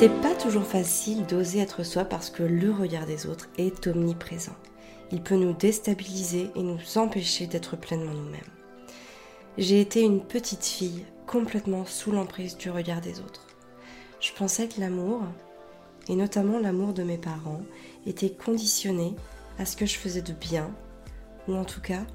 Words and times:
C'est 0.00 0.22
pas 0.22 0.34
toujours 0.34 0.64
facile 0.64 1.26
d'oser 1.26 1.58
être 1.58 1.82
soi 1.82 2.06
parce 2.06 2.30
que 2.30 2.42
le 2.42 2.72
regard 2.72 3.04
des 3.04 3.26
autres 3.26 3.50
est 3.58 3.86
omniprésent. 3.86 4.56
Il 5.12 5.22
peut 5.22 5.34
nous 5.34 5.52
déstabiliser 5.52 6.50
et 6.56 6.62
nous 6.62 6.78
empêcher 6.96 7.46
d'être 7.46 7.76
pleinement 7.76 8.14
nous-mêmes. 8.14 8.40
J'ai 9.58 9.78
été 9.78 10.00
une 10.00 10.22
petite 10.22 10.64
fille 10.64 11.04
complètement 11.26 11.84
sous 11.84 12.12
l'emprise 12.12 12.56
du 12.56 12.70
regard 12.70 13.02
des 13.02 13.20
autres. 13.20 13.46
Je 14.20 14.32
pensais 14.32 14.68
que 14.68 14.80
l'amour, 14.80 15.20
et 16.08 16.16
notamment 16.16 16.58
l'amour 16.58 16.94
de 16.94 17.02
mes 17.02 17.18
parents, 17.18 17.60
était 18.06 18.30
conditionné 18.30 19.14
à 19.58 19.66
ce 19.66 19.76
que 19.76 19.84
je 19.84 19.98
faisais 19.98 20.22
de 20.22 20.32
bien, 20.32 20.70
ou 21.46 21.54
en 21.54 21.66
tout 21.66 21.82
cas 21.82 22.06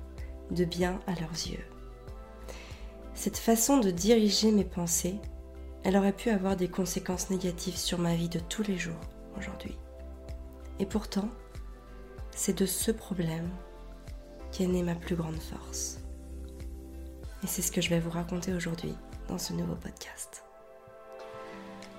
de 0.50 0.66
bien 0.66 1.00
à 1.06 1.12
leurs 1.12 1.52
yeux. 1.52 1.66
Cette 3.14 3.38
façon 3.38 3.78
de 3.78 3.92
diriger 3.92 4.50
mes 4.52 4.66
pensées 4.66 5.20
elle 5.86 5.98
aurait 5.98 6.14
pu 6.14 6.32
avoir 6.32 6.56
des 6.56 6.68
conséquences 6.68 7.30
négatives 7.30 7.78
sur 7.78 8.00
ma 8.00 8.16
vie 8.16 8.28
de 8.28 8.40
tous 8.40 8.64
les 8.64 8.76
jours 8.76 9.00
aujourd'hui. 9.38 9.78
Et 10.80 10.86
pourtant, 10.88 11.30
c'est 12.32 12.58
de 12.58 12.66
ce 12.66 12.92
problème 12.92 13.48
qu'est 14.52 14.66
née 14.66 14.82
ma 14.82 14.96
plus 14.96 15.16
grande 15.16 15.40
force. 15.40 16.00
Et 17.44 17.48
c'est 17.48 17.62
ce 17.62 17.72
que 17.72 17.82
je 17.82 17.92
vais 17.92 18.00
vous 18.00 18.10
raconter 18.10 18.52
aujourd'hui 18.52 18.96
dans 19.30 19.38
ce 19.38 19.54
nouveau 19.54 19.76
podcast. 19.76 20.44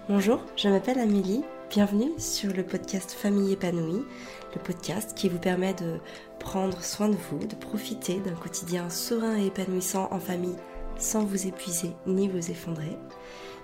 Bonjour, 0.09 0.41
je 0.57 0.69
m'appelle 0.69 0.99
Amélie, 0.99 1.45
bienvenue 1.71 2.11
sur 2.19 2.53
le 2.53 2.65
podcast 2.65 3.13
Famille 3.13 3.53
épanouie, 3.53 4.05
le 4.53 4.61
podcast 4.65 5.15
qui 5.15 5.29
vous 5.29 5.39
permet 5.39 5.75
de 5.75 6.01
prendre 6.41 6.83
soin 6.83 7.09
de 7.09 7.17
vous, 7.31 7.47
de 7.47 7.55
profiter 7.55 8.19
d'un 8.19 8.35
quotidien 8.35 8.91
serein 8.91 9.37
et 9.37 9.47
épanouissant 9.47 10.09
en 10.11 10.19
famille 10.19 10.57
sans 10.99 11.25
vous 11.25 11.47
épuiser 11.47 11.93
ni 12.07 12.27
vous 12.27 12.51
effondrer. 12.51 12.97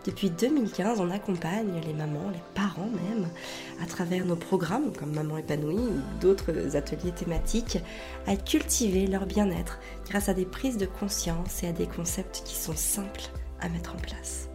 Depuis 0.05 0.31
2015, 0.31 1.01
on 1.01 1.11
accompagne 1.11 1.81
les 1.87 1.93
mamans, 1.93 2.31
les 2.33 2.43
parents 2.55 2.91
même, 2.91 3.29
à 3.81 3.87
travers 3.87 4.25
nos 4.25 4.35
programmes 4.35 4.93
comme 4.93 5.15
Maman 5.15 5.39
épanouie 5.39 5.77
ou 5.77 6.21
d'autres 6.21 6.77
ateliers 6.77 7.13
thématiques, 7.13 7.79
à 8.27 8.35
cultiver 8.35 9.07
leur 9.07 9.27
bien-être 9.27 9.79
grâce 10.09 10.29
à 10.29 10.35
des 10.35 10.45
prises 10.45 10.77
de 10.77 10.87
conscience 10.87 11.63
et 11.63 11.69
à 11.69 11.73
des 11.73 11.87
concepts 11.87 12.43
qui 12.45 12.57
sont 12.57 12.75
simples 12.75 13.23
à 13.61 13.69
mettre 13.69 13.95
en 13.95 13.99
place. 13.99 14.49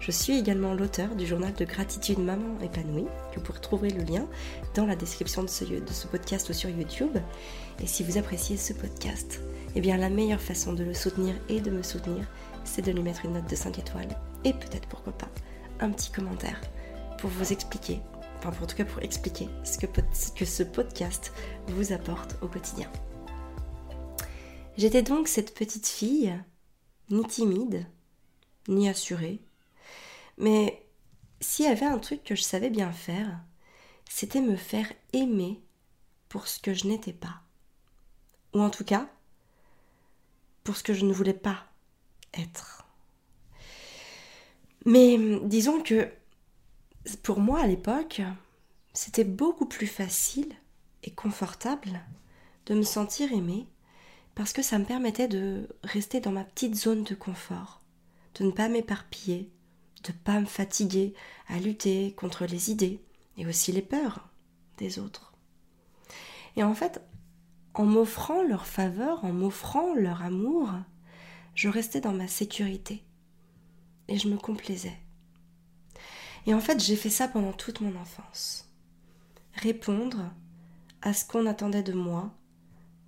Je 0.00 0.10
suis 0.10 0.38
également 0.38 0.74
l'auteur 0.74 1.14
du 1.14 1.26
journal 1.26 1.52
de 1.54 1.64
gratitude 1.64 2.18
Maman 2.18 2.58
épanouie, 2.60 3.06
que 3.32 3.40
vous 3.40 3.52
retrouverez 3.52 3.90
le 3.90 4.02
lien 4.02 4.26
dans 4.74 4.86
la 4.86 4.96
description 4.96 5.42
de 5.44 5.48
ce, 5.48 5.64
de 5.64 5.92
ce 5.92 6.06
podcast 6.08 6.48
ou 6.48 6.52
sur 6.52 6.70
YouTube. 6.70 7.18
Et 7.80 7.86
si 7.86 8.02
vous 8.02 8.18
appréciez 8.18 8.56
ce 8.56 8.72
podcast, 8.72 9.40
eh 9.74 9.80
bien 9.80 9.96
la 9.96 10.10
meilleure 10.10 10.40
façon 10.40 10.72
de 10.72 10.84
le 10.84 10.94
soutenir 10.94 11.34
et 11.48 11.60
de 11.60 11.70
me 11.70 11.82
soutenir, 11.82 12.26
c'est 12.64 12.82
de 12.82 12.92
lui 12.92 13.02
mettre 13.02 13.24
une 13.24 13.34
note 13.34 13.48
de 13.48 13.56
5 13.56 13.78
étoiles 13.78 14.18
et 14.44 14.52
peut-être 14.52 14.88
pourquoi 14.88 15.12
pas 15.12 15.30
un 15.80 15.90
petit 15.90 16.10
commentaire 16.10 16.60
pour 17.18 17.30
vous 17.30 17.52
expliquer, 17.52 18.00
enfin 18.38 18.50
pour, 18.50 18.64
en 18.64 18.66
tout 18.66 18.76
cas 18.76 18.84
pour 18.84 19.02
expliquer 19.02 19.48
ce 19.64 19.78
que, 19.78 19.86
que 19.86 20.44
ce 20.44 20.62
podcast 20.62 21.32
vous 21.68 21.92
apporte 21.92 22.36
au 22.42 22.48
quotidien. 22.48 22.90
J'étais 24.76 25.02
donc 25.02 25.28
cette 25.28 25.54
petite 25.54 25.86
fille, 25.86 26.34
ni 27.10 27.24
timide, 27.26 27.86
ni 28.68 28.88
assurée, 28.88 29.40
mais 30.36 30.86
s'il 31.40 31.64
y 31.64 31.68
avait 31.68 31.86
un 31.86 31.98
truc 31.98 32.22
que 32.22 32.34
je 32.34 32.42
savais 32.42 32.70
bien 32.70 32.92
faire, 32.92 33.40
c'était 34.08 34.40
me 34.40 34.56
faire 34.56 34.92
aimer 35.12 35.62
pour 36.28 36.46
ce 36.46 36.60
que 36.60 36.74
je 36.74 36.86
n'étais 36.86 37.12
pas. 37.12 37.42
Ou 38.54 38.60
en 38.60 38.70
tout 38.70 38.84
cas, 38.84 39.08
pour 40.64 40.76
ce 40.76 40.82
que 40.82 40.94
je 40.94 41.04
ne 41.04 41.12
voulais 41.12 41.34
pas 41.34 41.66
être. 42.34 42.86
Mais 44.84 45.18
disons 45.44 45.82
que 45.82 46.08
pour 47.22 47.40
moi 47.40 47.60
à 47.60 47.66
l'époque, 47.66 48.22
c'était 48.92 49.24
beaucoup 49.24 49.66
plus 49.66 49.86
facile 49.86 50.52
et 51.04 51.10
confortable 51.10 52.00
de 52.66 52.74
me 52.74 52.82
sentir 52.82 53.32
aimée 53.32 53.66
parce 54.34 54.52
que 54.52 54.62
ça 54.62 54.78
me 54.78 54.84
permettait 54.84 55.28
de 55.28 55.68
rester 55.82 56.20
dans 56.20 56.30
ma 56.30 56.44
petite 56.44 56.74
zone 56.74 57.02
de 57.02 57.14
confort, 57.14 57.80
de 58.36 58.44
ne 58.44 58.50
pas 58.50 58.68
m'éparpiller, 58.68 59.50
de 60.04 60.12
ne 60.12 60.18
pas 60.18 60.40
me 60.40 60.46
fatiguer 60.46 61.14
à 61.48 61.58
lutter 61.58 62.12
contre 62.12 62.46
les 62.46 62.70
idées 62.70 63.00
et 63.36 63.46
aussi 63.46 63.72
les 63.72 63.82
peurs 63.82 64.28
des 64.76 64.98
autres. 64.98 65.32
Et 66.56 66.62
en 66.62 66.74
fait, 66.74 67.00
en 67.78 67.84
m'offrant 67.84 68.42
leur 68.42 68.66
faveur, 68.66 69.24
en 69.24 69.32
m'offrant 69.32 69.94
leur 69.94 70.22
amour, 70.22 70.70
je 71.54 71.68
restais 71.68 72.00
dans 72.00 72.12
ma 72.12 72.26
sécurité 72.26 73.04
et 74.08 74.18
je 74.18 74.28
me 74.28 74.36
complaisais. 74.36 74.98
Et 76.46 76.54
en 76.54 76.60
fait, 76.60 76.82
j'ai 76.82 76.96
fait 76.96 77.08
ça 77.08 77.28
pendant 77.28 77.52
toute 77.52 77.80
mon 77.80 77.94
enfance. 77.94 78.68
Répondre 79.54 80.28
à 81.02 81.12
ce 81.12 81.24
qu'on 81.24 81.46
attendait 81.46 81.84
de 81.84 81.92
moi 81.92 82.34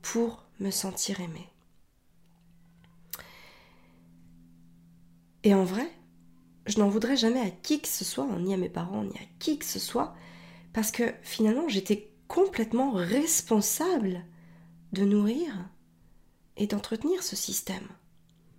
pour 0.03 0.45
me 0.61 0.71
sentir 0.71 1.21
aimée. 1.21 1.49
Et 5.43 5.53
en 5.53 5.65
vrai, 5.65 5.91
je 6.67 6.79
n'en 6.79 6.89
voudrais 6.89 7.17
jamais 7.17 7.41
à 7.41 7.51
qui 7.51 7.81
que 7.81 7.89
ce 7.89 8.05
soit, 8.05 8.27
ni 8.39 8.55
à 8.55 8.57
mes 8.57 8.69
parents, 8.69 9.03
ni 9.03 9.17
à 9.17 9.27
qui 9.41 9.59
que 9.59 9.65
ce 9.65 9.81
soit, 9.81 10.15
parce 10.73 10.93
que 10.93 11.13
finalement, 11.23 11.67
j'étais 11.67 12.13
complètement 12.29 12.93
responsable 12.93 14.25
de 14.93 15.05
nourrir 15.05 15.69
et 16.57 16.67
d'entretenir 16.67 17.23
ce 17.23 17.37
système. 17.37 17.87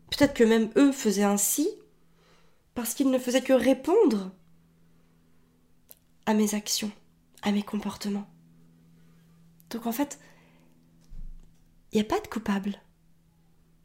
Peut-être 0.09 0.33
que 0.33 0.43
même 0.43 0.69
eux 0.75 0.91
faisaient 0.91 1.23
ainsi 1.23 1.69
parce 2.73 2.93
qu'ils 2.93 3.09
ne 3.09 3.19
faisaient 3.19 3.41
que 3.41 3.53
répondre 3.53 4.31
à 6.25 6.33
mes 6.33 6.55
actions, 6.55 6.91
à 7.41 7.51
mes 7.51 7.63
comportements. 7.63 8.27
Donc 9.69 9.85
en 9.85 9.91
fait, 9.91 10.19
il 11.91 11.95
n'y 11.95 12.01
a 12.01 12.07
pas 12.07 12.19
de 12.19 12.27
coupable. 12.27 12.81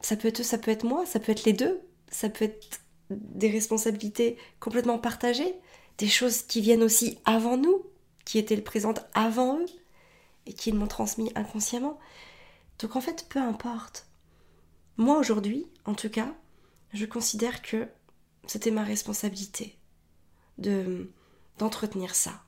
Ça 0.01 0.17
peut 0.17 0.29
être 0.29 0.43
ça 0.43 0.59
peut 0.59 0.71
être 0.71 0.85
moi, 0.85 1.07
ça 1.07 1.19
peut 1.19 1.33
être 1.33 1.45
les 1.45 1.53
deux, 1.53 1.81
ça 2.11 2.29
peut 2.29 2.45
être 2.45 2.81
des 3.11 3.51
responsabilités 3.51 4.37
complètement 4.61 4.99
partagées, 4.99 5.55
des 5.99 6.09
choses 6.09 6.43
qui 6.43 6.61
viennent 6.61 6.83
aussi 6.83 7.19
avant 7.25 7.57
nous, 7.57 7.85
qui 8.25 8.39
étaient 8.39 8.57
présentes 8.61 9.01
avant 9.15 9.59
eux 9.59 9.67
et 10.47 10.53
qu'ils 10.53 10.75
m'ont 10.75 10.87
transmis 10.87 11.33
inconsciemment. 11.35 11.99
Donc 12.79 12.97
en 12.97 13.01
fait, 13.01 13.27
peu 13.29 13.39
importe. 13.39 14.07
Moi 14.97 15.19
aujourd'hui, 15.19 15.67
en 15.85 15.95
tout 15.95 16.11
cas, 16.11 16.35
je 16.93 17.05
considère 17.07 17.63
que 17.63 17.89
c'était 18.47 18.71
ma 18.71 18.85
responsabilité 18.85 19.79
de 20.59 21.11
d'entretenir 21.59 22.15
ça. 22.15 22.43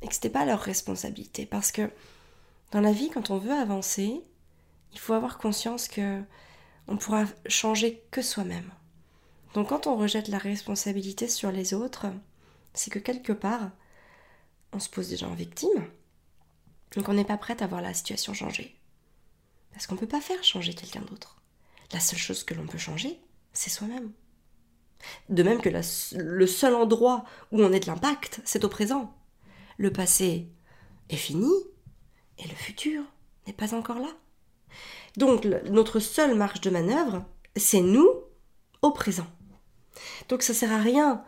Et 0.00 0.08
que 0.08 0.14
c'était 0.14 0.30
pas 0.30 0.44
leur 0.44 0.60
responsabilité 0.60 1.46
parce 1.46 1.70
que 1.70 1.90
dans 2.72 2.80
la 2.80 2.92
vie 2.92 3.10
quand 3.10 3.30
on 3.30 3.38
veut 3.38 3.52
avancer, 3.52 4.20
il 4.92 4.98
faut 4.98 5.12
avoir 5.12 5.38
conscience 5.38 5.86
que 5.86 6.22
on 6.88 6.96
pourra 6.96 7.24
changer 7.46 8.02
que 8.10 8.20
soi-même. 8.20 8.70
Donc 9.54 9.68
quand 9.68 9.86
on 9.86 9.96
rejette 9.96 10.28
la 10.28 10.38
responsabilité 10.38 11.28
sur 11.28 11.52
les 11.52 11.72
autres, 11.72 12.06
c'est 12.74 12.90
que 12.90 12.98
quelque 12.98 13.32
part 13.32 13.70
on 14.72 14.80
se 14.80 14.88
pose 14.88 15.08
déjà 15.08 15.28
en 15.28 15.34
victime. 15.34 15.86
Donc 16.96 17.08
on 17.08 17.14
n'est 17.14 17.24
pas 17.24 17.36
prête 17.36 17.62
à 17.62 17.66
voir 17.66 17.82
la 17.82 17.94
situation 17.94 18.34
changer. 18.34 18.76
Parce 19.72 19.86
qu'on 19.86 19.94
ne 19.94 20.00
peut 20.00 20.08
pas 20.08 20.20
faire 20.20 20.42
changer 20.44 20.74
quelqu'un 20.74 21.00
d'autre. 21.00 21.36
La 21.92 22.00
seule 22.00 22.18
chose 22.18 22.44
que 22.44 22.54
l'on 22.54 22.66
peut 22.66 22.78
changer, 22.78 23.18
c'est 23.52 23.70
soi-même. 23.70 24.12
De 25.28 25.42
même 25.42 25.60
que 25.60 25.68
le 25.68 26.46
seul 26.46 26.74
endroit 26.74 27.24
où 27.50 27.60
on 27.60 27.72
est 27.72 27.80
de 27.80 27.86
l'impact, 27.86 28.40
c'est 28.44 28.64
au 28.64 28.68
présent. 28.68 29.14
Le 29.78 29.92
passé 29.92 30.48
est 31.08 31.16
fini 31.16 31.50
et 32.38 32.46
le 32.46 32.54
futur 32.54 33.02
n'est 33.46 33.52
pas 33.52 33.74
encore 33.74 33.98
là. 33.98 34.10
Donc 35.16 35.44
notre 35.44 36.00
seule 36.00 36.34
marge 36.34 36.60
de 36.60 36.70
manœuvre, 36.70 37.24
c'est 37.56 37.80
nous 37.80 38.08
au 38.80 38.90
présent. 38.90 39.26
Donc 40.28 40.42
ça 40.42 40.54
sert 40.54 40.72
à 40.72 40.78
rien 40.78 41.24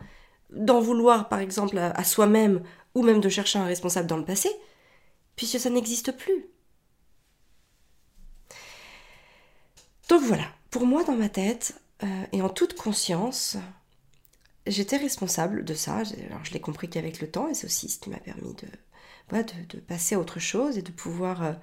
d'en 0.51 0.79
vouloir 0.79 1.29
par 1.29 1.39
exemple 1.39 1.77
à 1.77 2.03
soi-même 2.03 2.63
ou 2.93 3.03
même 3.03 3.19
de 3.19 3.29
chercher 3.29 3.59
un 3.59 3.65
responsable 3.65 4.07
dans 4.07 4.17
le 4.17 4.25
passé, 4.25 4.49
puisque 5.35 5.59
ça 5.59 5.69
n'existe 5.69 6.11
plus. 6.11 6.47
Donc 10.09 10.21
voilà, 10.21 10.45
pour 10.69 10.85
moi 10.85 11.03
dans 11.03 11.15
ma 11.15 11.29
tête, 11.29 11.79
euh, 12.03 12.25
et 12.31 12.41
en 12.41 12.49
toute 12.49 12.75
conscience, 12.75 13.57
j'étais 14.67 14.97
responsable 14.97 15.63
de 15.63 15.73
ça. 15.73 16.03
Alors 16.29 16.43
je 16.43 16.51
l'ai 16.51 16.59
compris 16.59 16.89
qu'avec 16.89 17.19
le 17.19 17.29
temps, 17.29 17.47
et 17.47 17.53
c'est 17.53 17.65
aussi 17.65 17.89
ce 17.89 17.99
qui 17.99 18.09
m'a 18.09 18.17
permis 18.17 18.53
de, 18.53 19.79
passer 19.87 20.15
à 20.15 20.19
autre 20.19 20.39
chose 20.39 20.77
et 20.77 20.83
de 20.83 20.91
pouvoir 20.91 21.43
euh, 21.43 21.53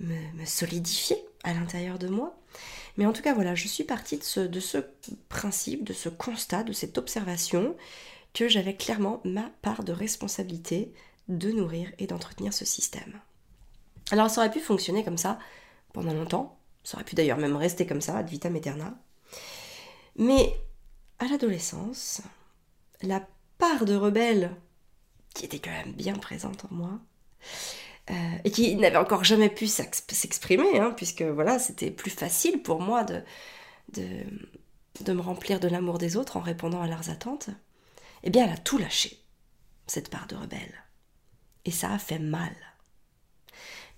me, 0.00 0.44
solidifier 0.44 1.16
à 1.44 1.54
l'intérieur 1.54 1.98
de 1.98 2.08
moi. 2.08 2.36
Mais 2.96 3.06
en 3.06 3.12
tout 3.12 3.22
cas, 3.22 3.34
voilà, 3.34 3.54
je 3.54 3.68
suis 3.68 3.84
partie 3.84 4.18
de 4.18 4.60
ce 4.60 4.78
principe, 5.28 5.84
de 5.84 5.92
ce 5.92 6.08
constat, 6.08 6.64
de 6.64 6.72
cette 6.72 6.98
observation, 6.98 7.76
que 8.34 8.48
j'avais 8.48 8.74
clairement 8.76 9.20
ma 9.24 9.50
part 9.62 9.84
de 9.84 9.92
responsabilité 9.92 10.92
de 11.28 11.50
nourrir 11.52 11.90
et 11.98 12.06
d'entretenir 12.06 12.52
ce 12.52 12.64
système. 12.64 13.20
Alors 14.10 14.30
ça 14.30 14.40
aurait 14.40 14.50
pu 14.50 14.60
fonctionner 14.60 15.04
comme 15.04 15.18
ça 15.18 15.38
pendant 15.92 16.14
longtemps, 16.14 16.58
ça 16.84 16.96
aurait 16.96 17.04
pu 17.04 17.14
d'ailleurs 17.14 17.38
même 17.38 17.56
rester 17.56 17.86
comme 17.86 18.00
ça, 18.00 18.16
ad 18.16 18.28
vitam 18.28 18.56
aeterna. 18.56 18.94
Mais 20.16 20.56
à 21.18 21.26
l'adolescence, 21.26 22.22
la 23.02 23.26
part 23.58 23.84
de 23.84 23.94
rebelle 23.94 24.56
qui 25.34 25.44
était 25.44 25.58
quand 25.58 25.70
même 25.70 25.92
bien 25.92 26.14
présente 26.14 26.64
en 26.66 26.74
moi. 26.74 27.00
Euh, 28.10 28.14
et 28.44 28.50
qui 28.50 28.74
n'avait 28.74 28.96
encore 28.96 29.22
jamais 29.22 29.48
pu 29.48 29.68
s'exprimer, 29.68 30.80
hein, 30.80 30.92
puisque 30.96 31.22
voilà, 31.22 31.58
c'était 31.58 31.90
plus 31.90 32.10
facile 32.10 32.60
pour 32.62 32.80
moi 32.80 33.04
de, 33.04 33.22
de, 33.92 34.24
de 35.02 35.12
me 35.12 35.20
remplir 35.20 35.60
de 35.60 35.68
l'amour 35.68 35.98
des 35.98 36.16
autres 36.16 36.36
en 36.36 36.40
répondant 36.40 36.82
à 36.82 36.88
leurs 36.88 37.10
attentes, 37.10 37.50
eh 38.24 38.30
bien, 38.30 38.44
elle 38.44 38.52
a 38.52 38.56
tout 38.56 38.76
lâché, 38.76 39.20
cette 39.86 40.10
part 40.10 40.26
de 40.26 40.34
rebelle. 40.34 40.84
Et 41.64 41.70
ça 41.70 41.92
a 41.92 41.98
fait 41.98 42.18
mal. 42.18 42.54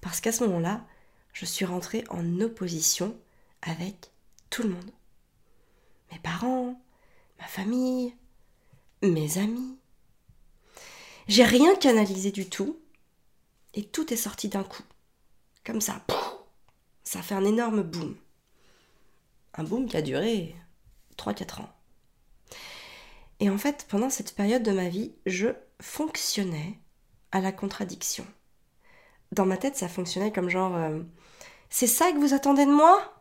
Parce 0.01 0.21
qu'à 0.21 0.33
ce 0.33 0.45
moment-là, 0.45 0.87
je 1.33 1.47
suis 1.47 1.65
rentrée 1.65 2.05
en 2.11 2.41
opposition 2.41 3.17
avec 3.63 4.11
tout 4.51 4.63
le 4.63 4.71
monde. 4.71 4.91
Mes 6.13 6.19
parents, 6.19 6.81
ma 7.41 7.47
famille, 7.47 8.15
mes 9.03 9.39
amis. 9.39 9.79
J'ai 11.27 11.45
rien 11.45 11.75
canalisé 11.77 12.31
du 12.31 12.49
tout 12.49 12.79
et 13.73 13.85
tout 13.85 14.13
est 14.13 14.17
sorti 14.17 14.49
d'un 14.49 14.65
coup. 14.65 14.85
Comme 15.65 15.81
ça. 15.81 16.05
Ça 17.03 17.23
fait 17.23 17.35
un 17.35 17.45
énorme 17.45 17.83
boom. 17.83 18.17
Un 19.55 19.65
boom 19.65 19.87
qui 19.89 19.97
a 19.97 20.03
duré 20.03 20.55
3-4 21.17 21.63
ans. 21.63 21.73
Et 23.41 23.51
en 23.51 23.59
fait, 23.59 23.87
pendant 23.89 24.11
cette 24.11 24.35
période 24.35 24.63
de 24.63 24.71
ma 24.71 24.89
vie, 24.89 25.15
je 25.27 25.49
fonctionnais 25.81 26.79
à 27.35 27.41
la 27.43 27.53
contradiction. 27.53 28.27
Dans 29.33 29.45
ma 29.45 29.59
tête, 29.59 29.77
ça 29.77 29.89
fonctionnait 29.89 30.33
comme 30.33 30.49
genre 30.49 30.75
euh, 30.77 31.01
C'est 31.71 31.87
ça 31.89 32.13
que 32.13 32.19
vous 32.19 32.35
attendez 32.35 32.67
de 32.67 32.73
moi? 32.73 33.15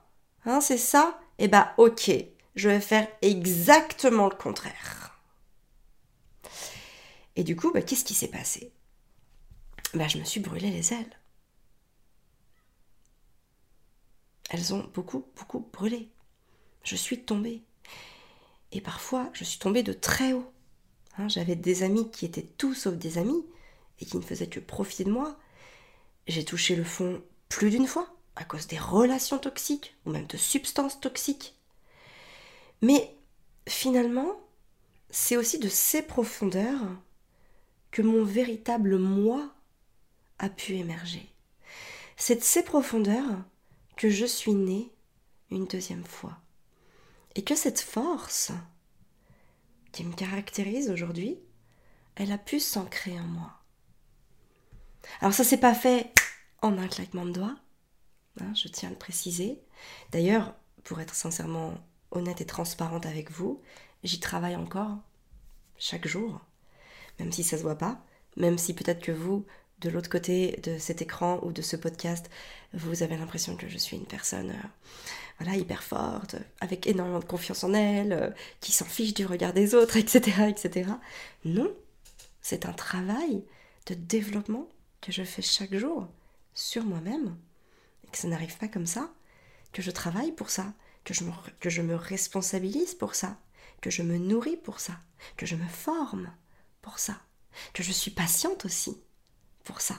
Hein, 0.45 0.61
c'est 0.61 0.77
ça? 0.77 1.19
Eh 1.39 1.47
bah 1.49 1.73
ok, 1.77 2.11
je 2.55 2.69
vais 2.69 2.81
faire 2.81 3.07
exactement 3.21 4.29
le 4.29 4.35
contraire. 4.35 5.19
Et 7.35 7.43
du 7.43 7.55
coup, 7.55 7.71
bah, 7.71 7.81
qu'est-ce 7.81 8.05
qui 8.05 8.13
s'est 8.15 8.27
passé? 8.29 8.71
Bah, 9.93 10.07
Je 10.07 10.17
me 10.17 10.23
suis 10.23 10.39
brûlé 10.39 10.69
les 10.69 10.93
ailes. 10.93 11.19
Elles 14.49 14.73
ont 14.73 14.89
beaucoup, 14.93 15.25
beaucoup 15.35 15.59
brûlé. 15.73 16.09
Je 16.83 16.95
suis 16.95 17.23
tombée. 17.23 17.63
Et 18.71 18.81
parfois, 18.81 19.29
je 19.33 19.43
suis 19.43 19.59
tombée 19.59 19.83
de 19.83 19.93
très 19.93 20.33
haut. 20.33 20.51
Hein, 21.17 21.27
j'avais 21.29 21.55
des 21.55 21.83
amis 21.83 22.09
qui 22.11 22.25
étaient 22.25 22.41
tout 22.57 22.73
sauf 22.73 22.95
des 22.95 23.17
amis 23.17 23.45
et 23.99 24.05
qui 24.05 24.17
ne 24.17 24.21
faisaient 24.21 24.47
que 24.47 24.59
profiter 24.59 25.03
de 25.03 25.11
moi. 25.11 25.37
J'ai 26.27 26.45
touché 26.45 26.75
le 26.75 26.83
fond 26.83 27.21
plus 27.49 27.69
d'une 27.69 27.87
fois 27.87 28.13
à 28.35 28.43
cause 28.43 28.67
des 28.67 28.79
relations 28.79 29.37
toxiques 29.37 29.95
ou 30.05 30.11
même 30.11 30.27
de 30.27 30.37
substances 30.37 30.99
toxiques. 30.99 31.55
Mais 32.81 33.15
finalement, 33.67 34.39
c'est 35.09 35.37
aussi 35.37 35.59
de 35.59 35.69
ces 35.69 36.01
profondeurs 36.01 36.81
que 37.91 38.01
mon 38.01 38.23
véritable 38.23 38.97
moi 38.97 39.53
a 40.39 40.49
pu 40.49 40.73
émerger. 40.73 41.29
C'est 42.17 42.37
de 42.37 42.43
ces 42.43 42.63
profondeurs 42.63 43.43
que 43.95 44.09
je 44.09 44.25
suis 44.25 44.53
née 44.53 44.91
une 45.51 45.67
deuxième 45.67 46.03
fois. 46.03 46.37
Et 47.35 47.43
que 47.43 47.55
cette 47.55 47.79
force 47.79 48.51
qui 49.91 50.03
me 50.03 50.13
caractérise 50.13 50.89
aujourd'hui, 50.89 51.37
elle 52.15 52.31
a 52.31 52.37
pu 52.37 52.59
s'ancrer 52.59 53.19
en 53.19 53.23
moi. 53.23 53.62
Alors 55.21 55.33
ça 55.33 55.43
s'est 55.43 55.57
pas 55.57 55.73
fait 55.73 56.11
en 56.61 56.77
un 56.77 56.87
claquement 56.87 57.25
de 57.25 57.31
doigts, 57.31 57.55
hein, 58.41 58.53
je 58.55 58.67
tiens 58.67 58.89
à 58.89 58.91
le 58.91 58.97
préciser. 58.97 59.59
D'ailleurs, 60.11 60.53
pour 60.83 60.99
être 60.99 61.15
sincèrement 61.15 61.73
honnête 62.11 62.41
et 62.41 62.45
transparente 62.45 63.05
avec 63.05 63.31
vous, 63.31 63.61
j'y 64.03 64.19
travaille 64.19 64.55
encore 64.55 64.97
chaque 65.77 66.07
jour, 66.07 66.41
même 67.19 67.31
si 67.31 67.43
ça 67.43 67.57
se 67.57 67.63
voit 67.63 67.77
pas, 67.77 67.99
même 68.37 68.57
si 68.57 68.73
peut-être 68.73 69.01
que 69.01 69.11
vous, 69.11 69.45
de 69.79 69.89
l'autre 69.89 70.09
côté 70.09 70.59
de 70.63 70.77
cet 70.77 71.01
écran 71.01 71.39
ou 71.43 71.51
de 71.51 71.61
ce 71.61 71.75
podcast, 71.75 72.29
vous 72.73 73.03
avez 73.03 73.17
l'impression 73.17 73.55
que 73.55 73.67
je 73.67 73.77
suis 73.77 73.97
une 73.97 74.05
personne 74.05 74.53
euh, 75.41 75.55
hyper 75.55 75.83
forte, 75.83 76.35
avec 76.61 76.87
énormément 76.87 77.19
de 77.19 77.25
confiance 77.25 77.63
en 77.63 77.73
elle, 77.73 78.13
euh, 78.13 78.29
qui 78.61 78.71
s'en 78.71 78.85
fiche 78.85 79.13
du 79.13 79.25
regard 79.25 79.53
des 79.53 79.75
autres, 79.75 79.97
etc. 79.97 80.47
etc. 80.47 80.89
Non, 81.43 81.71
c'est 82.41 82.65
un 82.65 82.73
travail 82.73 83.43
de 83.87 83.93
développement 83.93 84.67
que 85.03 85.11
je 85.11 85.23
fais 85.23 85.41
chaque 85.41 85.75
jour 85.75 86.07
sur 86.53 86.85
moi-même, 86.85 87.35
et 88.05 88.07
que 88.09 88.17
ça 88.17 88.29
n'arrive 88.29 88.57
pas 88.57 88.69
comme 88.69 88.85
ça, 88.85 89.13
que 89.73 89.81
je 89.81 89.91
travaille 89.91 90.31
pour 90.31 90.49
ça, 90.49 90.73
que 91.03 91.13
je, 91.13 91.81
me, 91.81 91.95
responsabilise 91.95 92.95
pour 92.95 93.13
ça, 93.13 93.37
que 93.81 93.89
je 93.89 94.01
me 94.01 94.17
nourris 94.17 94.55
pour 94.55 94.79
ça, 94.79 94.93
que 95.35 95.45
je 95.45 95.55
me 95.55 95.67
forme 95.67 96.31
pour 96.81 96.99
ça, 96.99 97.17
que 97.73 97.83
je 97.83 97.91
suis 97.91 98.11
patiente 98.11 98.63
aussi 98.63 98.97
pour 99.65 99.81
ça. 99.81 99.95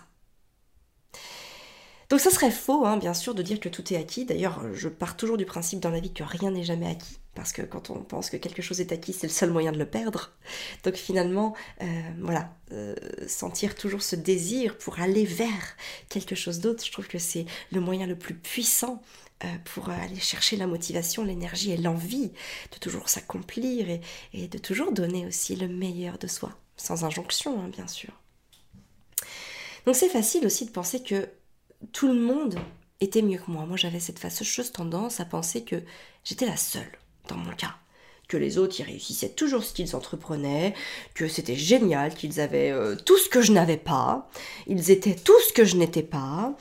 Donc 2.08 2.20
ça 2.20 2.30
serait 2.30 2.50
faux, 2.50 2.86
hein, 2.86 2.96
bien 2.96 3.14
sûr, 3.14 3.34
de 3.34 3.42
dire 3.42 3.60
que 3.60 3.68
tout 3.68 3.92
est 3.92 3.96
acquis. 3.96 4.24
D'ailleurs, 4.24 4.74
je 4.74 4.88
pars 4.88 5.16
toujours 5.16 5.36
du 5.36 5.44
principe 5.44 5.80
dans 5.80 5.90
la 5.90 6.00
vie 6.00 6.14
que 6.14 6.24
rien 6.24 6.50
n'est 6.50 6.64
jamais 6.64 6.88
acquis. 6.88 7.18
Parce 7.34 7.52
que 7.52 7.62
quand 7.62 7.90
on 7.90 8.02
pense 8.02 8.30
que 8.30 8.36
quelque 8.36 8.62
chose 8.62 8.80
est 8.80 8.92
acquis, 8.92 9.12
c'est 9.12 9.26
le 9.26 9.32
seul 9.32 9.50
moyen 9.50 9.72
de 9.72 9.78
le 9.78 9.86
perdre. 9.86 10.32
Donc 10.84 10.94
finalement, 10.94 11.54
euh, 11.82 12.02
voilà, 12.20 12.54
euh, 12.72 12.94
sentir 13.26 13.74
toujours 13.74 14.02
ce 14.02 14.14
désir 14.14 14.78
pour 14.78 15.00
aller 15.00 15.24
vers 15.24 15.76
quelque 16.08 16.34
chose 16.34 16.60
d'autre, 16.60 16.84
je 16.84 16.92
trouve 16.92 17.08
que 17.08 17.18
c'est 17.18 17.46
le 17.72 17.80
moyen 17.80 18.06
le 18.06 18.16
plus 18.16 18.34
puissant 18.34 19.02
euh, 19.44 19.48
pour 19.64 19.90
aller 19.90 20.20
chercher 20.20 20.56
la 20.56 20.68
motivation, 20.68 21.24
l'énergie 21.24 21.72
et 21.72 21.76
l'envie 21.76 22.30
de 22.72 22.78
toujours 22.80 23.08
s'accomplir 23.08 24.00
et, 24.32 24.48
de 24.48 24.58
toujours 24.58 24.92
donner 24.92 25.26
aussi 25.26 25.56
le 25.56 25.66
meilleur 25.66 26.18
de 26.18 26.28
soi, 26.28 26.56
sans 26.76 27.04
injonction, 27.04 27.60
hein, 27.60 27.68
bien 27.68 27.88
sûr. 27.88 28.12
Donc 29.86 29.96
c'est 29.96 30.08
facile 30.08 30.46
aussi 30.46 30.66
de 30.66 30.70
penser 30.70 31.02
que 31.02 31.28
tout 31.92 32.06
le 32.08 32.18
monde 32.18 32.58
était 33.00 33.22
mieux 33.22 33.38
que 33.38 33.50
moi. 33.50 33.66
Moi 33.66 33.76
j'avais 33.76 34.00
cette 34.00 34.20
fâcheuse 34.20 34.70
tendance 34.70 35.18
à 35.18 35.24
penser 35.24 35.64
que 35.64 35.82
j'étais 36.22 36.46
la 36.46 36.56
seule 36.56 36.98
dans 37.28 37.36
mon 37.36 37.52
cas. 37.52 37.74
Que 38.28 38.36
les 38.36 38.56
autres 38.56 38.80
y 38.80 38.82
réussissaient 38.82 39.30
toujours 39.30 39.64
ce 39.64 39.74
qu'ils 39.74 39.94
entreprenaient, 39.94 40.74
que 41.14 41.28
c'était 41.28 41.56
génial, 41.56 42.14
qu'ils 42.14 42.40
avaient 42.40 42.70
euh, 42.70 42.96
tout 42.96 43.18
ce 43.18 43.28
que 43.28 43.42
je 43.42 43.52
n'avais 43.52 43.76
pas, 43.76 44.30
ils 44.66 44.90
étaient 44.90 45.14
tout 45.14 45.38
ce 45.46 45.52
que 45.52 45.64
je 45.64 45.76
n'étais 45.76 46.02
pas, 46.02 46.54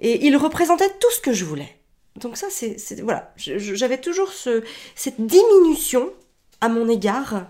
et 0.00 0.26
ils 0.26 0.36
représentaient 0.36 0.90
tout 1.00 1.10
ce 1.12 1.20
que 1.20 1.32
je 1.32 1.44
voulais. 1.44 1.78
Donc 2.16 2.36
ça, 2.36 2.48
c'est 2.50 3.00
voilà, 3.00 3.32
j'avais 3.36 4.00
toujours 4.00 4.32
ce, 4.32 4.62
cette 4.94 5.20
diminution 5.24 6.12
à 6.60 6.68
mon 6.68 6.88
égard, 6.88 7.46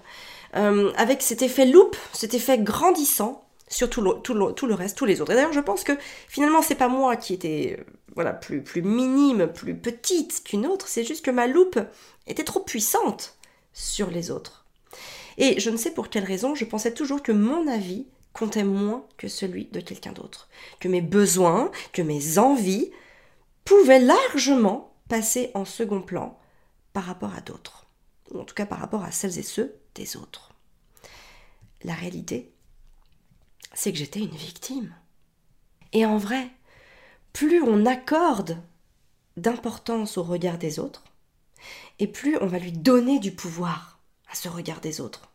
euh, 0.56 0.92
avec 0.96 1.22
cet 1.22 1.42
effet 1.42 1.66
loupe, 1.66 1.96
cet 2.12 2.34
effet 2.34 2.58
grandissant, 2.58 3.43
sur 3.74 3.90
tout 3.90 4.00
le, 4.00 4.22
tout, 4.22 4.34
le, 4.66 4.74
reste, 4.74 4.96
tous 4.96 5.04
les 5.04 5.20
autres. 5.20 5.32
Et 5.32 5.34
d'ailleurs, 5.34 5.52
je 5.52 5.60
pense 5.60 5.82
que 5.82 5.92
finalement, 6.28 6.62
c'est 6.62 6.76
pas 6.76 6.88
moi 6.88 7.16
qui 7.16 7.34
étais 7.34 7.76
euh, 7.78 7.84
voilà, 8.14 8.32
plus, 8.32 8.62
plus 8.62 8.82
minime, 8.82 9.48
plus 9.48 9.74
petite 9.74 10.44
qu'une 10.44 10.64
autre, 10.64 10.86
c'est 10.86 11.02
juste 11.02 11.24
que 11.24 11.32
ma 11.32 11.48
loupe 11.48 11.80
était 12.28 12.44
trop 12.44 12.60
puissante 12.60 13.36
sur 13.72 14.10
les 14.10 14.30
autres. 14.30 14.64
Et 15.38 15.58
je 15.58 15.70
ne 15.70 15.76
sais 15.76 15.90
pour 15.90 16.08
quelle 16.08 16.24
raison, 16.24 16.54
je 16.54 16.64
pensais 16.64 16.94
toujours 16.94 17.20
que 17.20 17.32
mon 17.32 17.66
avis 17.66 18.06
comptait 18.32 18.62
moins 18.62 19.04
que 19.16 19.26
celui 19.26 19.64
de 19.66 19.80
quelqu'un 19.80 20.12
d'autre, 20.12 20.48
que 20.78 20.86
mes 20.86 21.02
besoins, 21.02 21.72
que 21.92 22.02
mes 22.02 22.38
envies 22.38 22.92
pouvaient 23.64 24.00
largement 24.00 24.94
passer 25.08 25.50
en 25.54 25.64
second 25.64 26.00
plan 26.00 26.38
par 26.92 27.04
rapport 27.04 27.34
à 27.34 27.40
d'autres, 27.40 27.86
ou 28.30 28.38
en 28.38 28.44
tout 28.44 28.54
cas 28.54 28.66
par 28.66 28.78
rapport 28.78 29.02
à 29.02 29.10
celles 29.10 29.38
et 29.38 29.42
ceux 29.42 29.74
des 29.96 30.16
autres. 30.16 30.52
La 31.82 31.94
réalité, 31.94 32.53
c'est 33.74 33.92
que 33.92 33.98
j'étais 33.98 34.20
une 34.20 34.34
victime. 34.34 34.94
Et 35.92 36.06
en 36.06 36.16
vrai, 36.16 36.50
plus 37.32 37.62
on 37.62 37.86
accorde 37.86 38.58
d'importance 39.36 40.16
au 40.16 40.22
regard 40.22 40.58
des 40.58 40.78
autres, 40.78 41.04
et 41.98 42.06
plus 42.06 42.36
on 42.40 42.46
va 42.46 42.58
lui 42.58 42.72
donner 42.72 43.18
du 43.18 43.32
pouvoir 43.32 43.98
à 44.30 44.34
ce 44.34 44.48
regard 44.48 44.80
des 44.80 45.00
autres. 45.00 45.28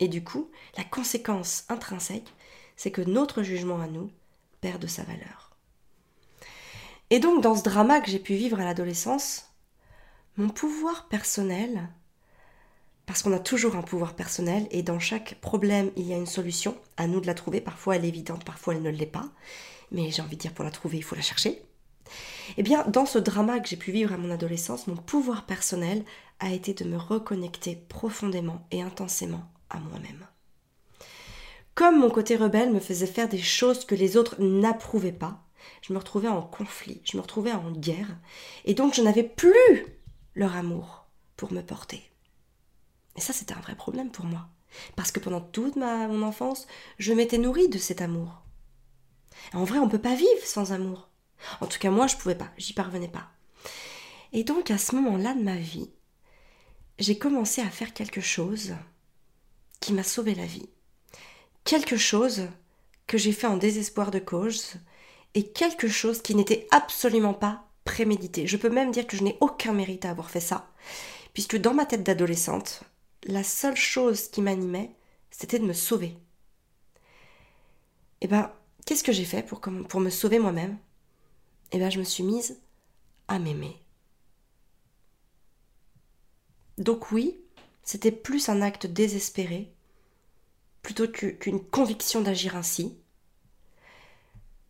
Et 0.00 0.08
du 0.08 0.24
coup, 0.24 0.50
la 0.76 0.84
conséquence 0.84 1.64
intrinsèque, 1.68 2.32
c'est 2.76 2.90
que 2.90 3.02
notre 3.02 3.42
jugement 3.42 3.80
à 3.80 3.86
nous 3.86 4.10
perd 4.60 4.80
de 4.80 4.86
sa 4.86 5.04
valeur. 5.04 5.50
Et 7.10 7.20
donc, 7.20 7.42
dans 7.42 7.54
ce 7.54 7.62
drama 7.62 8.00
que 8.00 8.10
j'ai 8.10 8.18
pu 8.18 8.34
vivre 8.34 8.58
à 8.58 8.64
l'adolescence, 8.64 9.52
mon 10.36 10.48
pouvoir 10.48 11.08
personnel 11.08 11.88
parce 13.12 13.22
qu'on 13.22 13.34
a 13.34 13.38
toujours 13.38 13.76
un 13.76 13.82
pouvoir 13.82 14.14
personnel 14.14 14.66
et 14.70 14.82
dans 14.82 14.98
chaque 14.98 15.34
problème, 15.42 15.90
il 15.96 16.06
y 16.06 16.14
a 16.14 16.16
une 16.16 16.24
solution. 16.24 16.74
À 16.96 17.06
nous 17.06 17.20
de 17.20 17.26
la 17.26 17.34
trouver. 17.34 17.60
Parfois, 17.60 17.96
elle 17.96 18.06
est 18.06 18.08
évidente, 18.08 18.42
parfois, 18.42 18.72
elle 18.72 18.80
ne 18.80 18.88
l'est 18.88 19.04
pas. 19.04 19.28
Mais 19.90 20.10
j'ai 20.10 20.22
envie 20.22 20.36
de 20.36 20.40
dire, 20.40 20.54
pour 20.54 20.64
la 20.64 20.70
trouver, 20.70 20.96
il 20.96 21.04
faut 21.04 21.14
la 21.14 21.20
chercher. 21.20 21.60
Eh 22.56 22.62
bien, 22.62 22.86
dans 22.88 23.04
ce 23.04 23.18
drama 23.18 23.60
que 23.60 23.68
j'ai 23.68 23.76
pu 23.76 23.92
vivre 23.92 24.14
à 24.14 24.16
mon 24.16 24.30
adolescence, 24.30 24.86
mon 24.86 24.96
pouvoir 24.96 25.44
personnel 25.44 26.06
a 26.40 26.52
été 26.52 26.72
de 26.72 26.84
me 26.84 26.96
reconnecter 26.96 27.76
profondément 27.76 28.66
et 28.70 28.80
intensément 28.80 29.44
à 29.68 29.78
moi-même. 29.78 30.26
Comme 31.74 32.00
mon 32.00 32.08
côté 32.08 32.36
rebelle 32.36 32.72
me 32.72 32.80
faisait 32.80 33.04
faire 33.04 33.28
des 33.28 33.36
choses 33.36 33.84
que 33.84 33.94
les 33.94 34.16
autres 34.16 34.36
n'approuvaient 34.40 35.12
pas, 35.12 35.44
je 35.82 35.92
me 35.92 35.98
retrouvais 35.98 36.28
en 36.28 36.40
conflit, 36.40 37.02
je 37.04 37.18
me 37.18 37.22
retrouvais 37.22 37.52
en 37.52 37.72
guerre, 37.72 38.16
et 38.64 38.72
donc 38.72 38.94
je 38.94 39.02
n'avais 39.02 39.22
plus 39.22 39.84
leur 40.34 40.56
amour 40.56 41.04
pour 41.36 41.52
me 41.52 41.60
porter. 41.60 42.11
Et 43.16 43.20
ça, 43.20 43.32
c'était 43.32 43.54
un 43.54 43.60
vrai 43.60 43.74
problème 43.74 44.10
pour 44.10 44.24
moi. 44.24 44.48
Parce 44.96 45.12
que 45.12 45.20
pendant 45.20 45.40
toute 45.40 45.76
ma, 45.76 46.08
mon 46.08 46.22
enfance, 46.22 46.66
je 46.98 47.12
m'étais 47.12 47.38
nourrie 47.38 47.68
de 47.68 47.78
cet 47.78 48.00
amour. 48.00 48.42
En 49.52 49.64
vrai, 49.64 49.78
on 49.78 49.86
ne 49.86 49.90
peut 49.90 49.98
pas 50.00 50.14
vivre 50.14 50.44
sans 50.44 50.72
amour. 50.72 51.08
En 51.60 51.66
tout 51.66 51.78
cas, 51.78 51.90
moi, 51.90 52.06
je 52.06 52.16
ne 52.16 52.20
pouvais 52.20 52.34
pas, 52.34 52.50
j'y 52.56 52.72
parvenais 52.72 53.08
pas. 53.08 53.28
Et 54.32 54.44
donc, 54.44 54.70
à 54.70 54.78
ce 54.78 54.94
moment-là 54.94 55.34
de 55.34 55.42
ma 55.42 55.56
vie, 55.56 55.90
j'ai 56.98 57.18
commencé 57.18 57.60
à 57.60 57.68
faire 57.68 57.92
quelque 57.92 58.20
chose 58.20 58.74
qui 59.80 59.92
m'a 59.92 60.04
sauvé 60.04 60.34
la 60.34 60.46
vie. 60.46 60.68
Quelque 61.64 61.96
chose 61.96 62.48
que 63.06 63.18
j'ai 63.18 63.32
fait 63.32 63.46
en 63.46 63.56
désespoir 63.56 64.10
de 64.10 64.20
cause 64.20 64.74
et 65.34 65.48
quelque 65.48 65.88
chose 65.88 66.22
qui 66.22 66.34
n'était 66.34 66.66
absolument 66.70 67.34
pas 67.34 67.68
prémédité. 67.84 68.46
Je 68.46 68.56
peux 68.56 68.70
même 68.70 68.92
dire 68.92 69.06
que 69.06 69.16
je 69.16 69.24
n'ai 69.24 69.36
aucun 69.40 69.72
mérite 69.72 70.04
à 70.04 70.10
avoir 70.10 70.30
fait 70.30 70.40
ça, 70.40 70.70
puisque 71.34 71.56
dans 71.56 71.74
ma 71.74 71.86
tête 71.86 72.04
d'adolescente, 72.04 72.84
la 73.24 73.44
seule 73.44 73.76
chose 73.76 74.28
qui 74.28 74.42
m'animait, 74.42 74.94
c'était 75.30 75.58
de 75.58 75.64
me 75.64 75.72
sauver. 75.72 76.16
Et 78.20 78.26
eh 78.26 78.28
ben, 78.28 78.52
qu'est-ce 78.86 79.02
que 79.02 79.12
j'ai 79.12 79.24
fait 79.24 79.42
pour, 79.42 79.60
me 80.00 80.10
sauver 80.10 80.38
moi-même? 80.38 80.78
Eh 81.72 81.78
ben, 81.78 81.90
je 81.90 81.98
me 81.98 82.04
suis 82.04 82.22
mise 82.22 82.60
à 83.26 83.38
m'aimer. 83.38 83.76
Donc 86.78 87.10
oui, 87.10 87.36
c'était 87.82 88.12
plus 88.12 88.48
un 88.48 88.62
acte 88.62 88.86
désespéré, 88.86 89.72
plutôt 90.82 91.08
qu'une 91.08 91.64
conviction 91.64 92.20
d'agir 92.20 92.56
ainsi. 92.56 92.96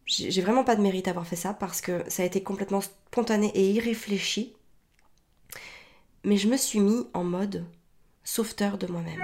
J'ai 0.07 0.43
vraiment 0.43 0.65
pas 0.65 0.77
de 0.77 0.83
mérite 0.83 1.09
à 1.09 1.11
avoir 1.11 1.27
fait 1.27 1.37
ça 1.37 1.55
parce 1.55 1.81
que 1.81 2.09
ça 2.11 2.23
a 2.23 2.27
été 2.27 2.43
complètement 2.43 2.81
spontané 2.81 3.51
et 3.55 3.71
irréfléchi. 3.71 4.55
Mais 6.25 6.37
je 6.37 6.49
me 6.49 6.57
suis 6.57 6.81
mis 6.81 7.07
en 7.15 7.25
mode 7.25 7.67
sauveteur 8.25 8.79
de 8.79 8.87
moi-même. 8.87 9.23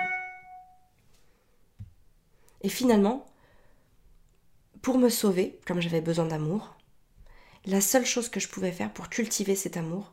Et 2.63 2.69
finalement, 2.69 3.27
pour 4.83 4.99
me 4.99 5.09
sauver, 5.09 5.61
comme 5.67 5.81
j'avais 5.81 6.01
besoin 6.01 6.27
d'amour, 6.27 6.77
la 7.67 7.81
seule 7.81 8.07
chose 8.07 8.29
que 8.29 8.41
je 8.41 8.49
pouvais 8.49 8.73
faire 8.73 8.93
pour 8.93 9.09
cultiver 9.09 9.55
cet 9.55 9.77
amour, 9.77 10.13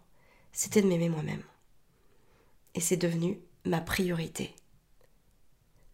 c'était 0.51 0.81
de 0.81 0.87
m'aimer 0.87 1.09
moi-même. 1.09 1.43
Et 2.73 2.81
c'est 2.81 2.97
devenu 2.97 3.39
ma 3.65 3.81
priorité. 3.81 4.53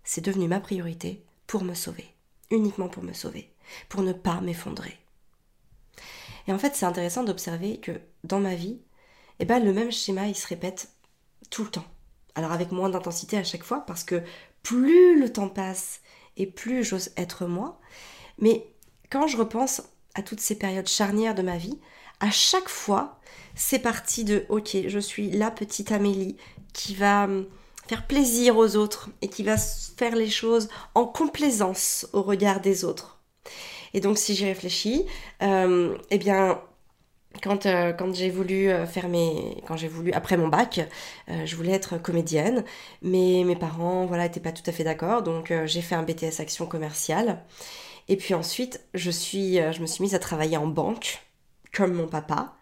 C'est 0.04 0.26
devenu 0.26 0.48
ma 0.48 0.60
priorité 0.60 1.24
pour 1.48 1.64
me 1.64 1.74
sauver, 1.74 2.14
uniquement 2.50 2.90
pour 2.90 3.04
me 3.04 3.14
sauver, 3.14 3.54
pour 3.88 4.02
ne 4.02 4.14
pas 4.14 4.42
m'effondrer. 4.42 4.98
Et 6.48 6.54
en 6.54 6.58
fait, 6.58 6.76
c'est 6.76 6.86
intéressant 6.86 7.24
d'observer 7.24 7.80
que 7.80 8.02
dans 8.24 8.40
ma 8.40 8.56
vie, 8.56 8.82
eh 9.40 9.46
ben, 9.46 9.64
le 9.64 9.74
même 9.74 9.92
schéma, 9.92 10.28
il 10.28 10.36
se 10.36 10.48
répète 10.48 10.92
tout 11.50 11.64
le 11.64 11.72
temps. 11.72 11.86
Alors 12.36 12.52
avec 12.52 12.72
moins 12.72 12.90
d'intensité 12.90 13.38
à 13.38 13.44
chaque 13.44 13.64
fois, 13.64 13.86
parce 13.86 14.04
que 14.04 14.22
plus 14.64 15.20
le 15.20 15.32
temps 15.32 15.50
passe 15.50 16.02
et 16.38 16.46
plus 16.46 16.84
j'ose 16.84 17.12
être 17.18 17.46
moi. 17.46 17.80
Mais 18.40 18.68
quand 19.10 19.28
je 19.28 19.38
repense 19.38 19.84
à 20.16 20.22
toutes 20.22 20.40
ces 20.40 20.58
périodes 20.58 20.88
charnières 20.88 21.36
de 21.36 21.42
ma 21.42 21.58
vie, 21.58 21.80
à 22.20 22.32
chaque 22.32 22.70
fois, 22.70 23.20
c'est 23.56 23.80
parti 23.80 24.24
de 24.24 24.46
ok, 24.50 24.78
je 24.88 25.00
suis 25.00 25.32
la 25.32 25.52
petite 25.52 25.92
Amélie 25.92 26.38
qui 26.74 26.96
va 26.96 27.26
hum, 27.26 27.48
faire 27.88 28.08
plaisir 28.08 28.58
aux 28.58 28.76
autres 28.76 29.10
et 29.22 29.28
qui 29.28 29.44
va 29.44 29.58
faire 29.58 30.16
les 30.16 30.30
choses 30.30 30.70
en 30.96 31.06
complaisance 31.06 32.08
au 32.14 32.22
regard 32.22 32.62
des 32.62 32.86
autres. 32.86 33.20
Et 33.94 34.00
donc 34.00 34.18
si 34.18 34.36
j'y 34.36 34.46
réfléchis, 34.46 35.06
euh, 35.42 35.98
eh 36.10 36.18
bien 36.18 36.62
quand, 37.42 37.66
euh, 37.66 37.94
quand 37.94 38.14
j'ai 38.14 38.30
voulu 38.30 38.70
euh, 38.70 38.86
faire 38.86 39.08
mes 39.08 39.62
quand 39.68 39.78
j'ai 39.78 39.88
voulu 39.88 40.12
après 40.14 40.38
mon 40.38 40.48
bac 40.48 40.82
je 41.28 41.56
voulais 41.56 41.72
être 41.72 41.98
comédienne 42.02 42.64
mais 43.02 43.44
mes 43.46 43.56
parents 43.56 44.06
voilà 44.06 44.26
étaient 44.26 44.40
pas 44.40 44.52
tout 44.52 44.64
à 44.66 44.72
fait 44.72 44.84
d'accord 44.84 45.24
donc 45.24 45.54
j'ai 45.66 45.82
fait 45.82 45.96
un 45.96 46.04
BTS 46.04 46.40
action 46.40 46.66
commerciale 46.66 47.42
et 48.10 48.18
puis 48.18 48.34
ensuite 48.34 48.82
je 48.94 49.12
suis 49.12 49.56
je 49.56 49.82
me 49.82 49.86
suis 49.88 50.04
mise 50.04 50.16
à 50.16 50.20
travailler 50.20 50.58
en 50.58 50.68
banque 50.68 51.22
comme 51.74 51.94
mon 51.94 52.08
papa 52.08 52.54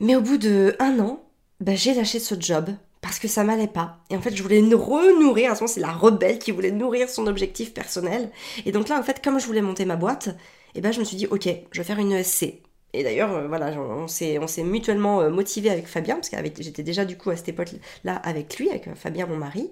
mais 0.00 0.14
au 0.14 0.20
bout 0.20 0.36
de 0.38 0.76
un 0.78 0.98
an 1.00 1.24
bah, 1.60 1.74
j'ai 1.74 1.94
lâché 1.94 2.18
ce 2.18 2.34
job 2.38 2.70
parce 3.04 3.18
que 3.18 3.28
ça 3.28 3.44
m'allait 3.44 3.66
pas. 3.66 3.98
Et 4.08 4.16
en 4.16 4.22
fait, 4.22 4.34
je 4.34 4.42
voulais 4.42 4.60
renourrir, 4.60 5.52
à 5.52 5.54
ce 5.54 5.60
moment, 5.60 5.72
c'est 5.72 5.80
la 5.80 5.92
rebelle 5.92 6.38
qui 6.38 6.52
voulait 6.52 6.70
nourrir 6.70 7.10
son 7.10 7.26
objectif 7.26 7.74
personnel. 7.74 8.30
Et 8.64 8.72
donc 8.72 8.88
là, 8.88 8.98
en 8.98 9.02
fait, 9.02 9.22
comme 9.22 9.38
je 9.38 9.44
voulais 9.44 9.60
monter 9.60 9.84
ma 9.84 9.96
boîte, 9.96 10.28
et 10.28 10.78
eh 10.78 10.80
ben, 10.80 10.90
je 10.90 11.00
me 11.00 11.04
suis 11.04 11.18
dit, 11.18 11.26
ok, 11.26 11.46
je 11.70 11.80
vais 11.80 11.84
faire 11.84 11.98
une 11.98 12.12
ESC. 12.12 12.62
Et 12.94 13.02
d'ailleurs, 13.02 13.32
euh, 13.34 13.48
voilà, 13.48 13.72
on 13.72 14.06
s'est, 14.06 14.38
on 14.38 14.46
s'est 14.46 14.62
mutuellement 14.62 15.20
euh, 15.20 15.28
motivé 15.28 15.68
avec 15.68 15.88
Fabien, 15.88 16.14
parce 16.14 16.30
que 16.30 16.36
j'étais 16.62 16.84
déjà 16.84 17.04
du 17.04 17.18
coup 17.18 17.30
à 17.30 17.36
cette 17.36 17.48
époque-là 17.48 18.14
avec 18.16 18.56
lui, 18.56 18.70
avec 18.70 18.86
euh, 18.86 18.94
Fabien, 18.94 19.26
mon 19.26 19.36
mari. 19.36 19.68